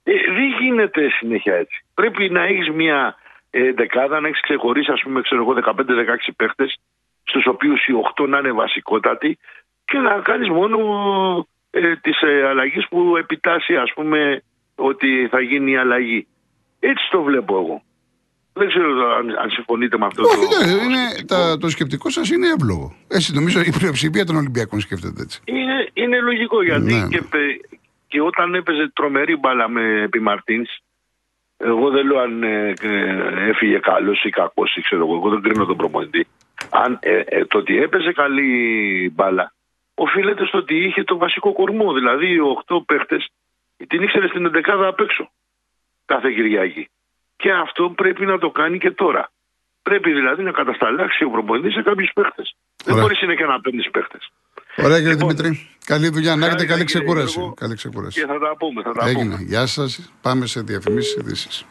ε, 0.02 0.12
δεν 0.12 0.48
γίνεται 0.60 1.08
συνέχεια 1.10 1.54
έτσι. 1.54 1.84
Πρέπει 1.94 2.30
να 2.30 2.42
έχεις 2.42 2.70
μια 2.70 3.16
ε, 3.50 3.72
δεκάδα, 3.72 4.20
να 4.20 4.28
έχεις 4.28 4.40
ξεχωρίσει, 4.40 4.90
ας 4.92 5.00
πούμε, 5.02 5.20
ξέρω 5.20 5.42
εγώ, 5.42 5.52
15-16 5.54 6.32
παίχτες, 6.36 6.76
στους 7.24 7.46
οποίους 7.46 7.86
οι 7.86 7.92
8 7.92 8.26
να 8.28 8.38
είναι 8.38 8.52
βασικότατοι 8.52 9.38
και 9.84 9.98
να 9.98 10.18
κάνεις 10.20 10.48
μόνο 10.48 10.78
ε, 11.70 11.96
τις 11.96 12.20
ε, 12.22 12.46
αλλαγές 12.48 12.86
που 12.90 13.16
επιτάσσει, 13.16 13.76
ας 13.76 13.92
πούμε, 13.94 14.42
ότι 14.74 15.28
θα 15.30 15.40
γίνει 15.40 15.70
η 15.70 15.76
αλλαγή. 15.76 16.26
Έτσι 16.80 17.08
το 17.10 17.22
βλέπω 17.22 17.54
εγώ. 17.56 17.82
Δεν 18.58 18.68
ξέρω 18.68 19.14
αν, 19.18 19.30
αν 19.42 19.50
συμφωνείτε 19.50 19.98
με 19.98 20.06
αυτό 20.06 20.22
Όχι, 20.22 20.36
το. 20.36 20.66
ναι, 20.66 20.70
είναι, 20.84 21.24
τα, 21.26 21.58
το 21.58 21.68
σκεπτικό 21.68 22.10
σας 22.10 22.30
είναι 22.30 22.48
εύλογο. 22.48 22.96
Έτσι, 23.08 23.34
νομίζω 23.34 23.60
η 23.60 23.70
πλειοψηφία 23.78 24.24
των 24.24 24.36
Ολυμπιακών 24.36 24.80
σκέφτεται 24.80 25.22
έτσι. 25.22 25.40
Είναι, 25.44 25.88
είναι 25.92 26.20
λογικό 26.20 26.62
γιατί 26.62 26.94
Ναι. 26.94 27.08
και, 27.08 27.22
πε- 27.30 27.60
και 28.08 28.20
όταν 28.20 28.54
έπαιζε 28.54 28.90
τρομερή 28.94 29.36
μπάλα 29.36 29.68
με 29.68 30.00
επί 30.02 30.20
Μαρτίνς, 30.20 30.70
εγώ 31.56 31.90
δεν 31.90 32.06
λέω 32.06 32.18
αν 32.18 32.42
ε, 32.42 32.72
ε, 32.80 33.48
έφυγε 33.50 33.78
καλός 33.78 34.24
ή 34.24 34.30
κακός 34.30 34.76
ή 34.76 34.80
ξέρω 34.80 35.02
εγώ, 35.06 35.14
εγώ 35.14 35.28
δεν 35.30 35.40
κρίνω 35.42 35.64
τον 35.64 35.76
προπονητή. 35.76 36.26
Αν, 36.70 36.98
ε, 37.02 37.18
ε, 37.26 37.44
το 37.44 37.58
ότι 37.58 37.78
έπαιζε 37.82 38.12
καλή 38.12 39.12
μπάλα 39.14 39.52
οφείλεται 39.94 40.46
στο 40.46 40.58
ότι 40.58 40.84
είχε 40.84 41.04
το 41.04 41.16
βασικό 41.16 41.52
κορμό. 41.52 41.92
Δηλαδή 41.92 42.26
οι 42.26 42.38
8 42.66 42.76
παίχτες 42.86 43.28
την 43.86 44.02
ήξερε 44.02 44.26
στην 44.28 44.46
11 44.54 44.60
απ' 44.86 45.00
έξω 45.00 45.30
κάθε 46.04 46.30
Κυριακή. 46.32 46.88
Και 47.36 47.52
αυτό 47.52 47.90
πρέπει 47.90 48.26
να 48.26 48.38
το 48.38 48.50
κάνει 48.50 48.78
και 48.78 48.90
τώρα. 48.90 49.30
Πρέπει 49.82 50.12
δηλαδή 50.12 50.42
να 50.42 50.52
κατασταλάξει 50.52 51.24
ο 51.24 51.30
προπονητής 51.30 51.72
σε 51.74 51.82
κάποιους 51.82 52.10
παίχτες. 52.14 52.56
Δεν 52.84 52.92
Ωραία. 52.94 53.04
μπορεί 53.04 53.16
συνέχεια 53.16 53.46
να 53.46 53.60
παίρνεις 53.60 53.90
παίχτες. 53.90 54.30
Ωραία, 54.76 54.96
κύριε 54.98 55.12
Λοιπόν, 55.12 55.28
Δημητρή. 55.28 55.68
Καλή 55.84 56.08
δουλειά. 56.08 56.36
Να 56.36 56.46
έχετε 56.46 56.50
χάρηκα, 56.50 56.72
καλή 56.74 56.84
κύριε 56.84 57.00
ξεκούραση. 57.02 57.32
Γιώργο. 57.38 57.54
Καλή 57.54 57.74
ξεκούραση. 57.74 58.20
Και 58.20 58.26
θα 58.26 58.38
τα 58.38 58.56
πούμε, 58.58 58.82
θα 58.82 58.92
τα 58.92 59.08
Έγινε. 59.08 59.22
πούμε. 59.34 59.36
Γεια 59.48 59.66
σας. 59.66 60.12
Πάμε 60.22 60.46
σε 60.46 60.60
διαφημίσεις 60.60 61.14
ειδήσεις. 61.16 61.66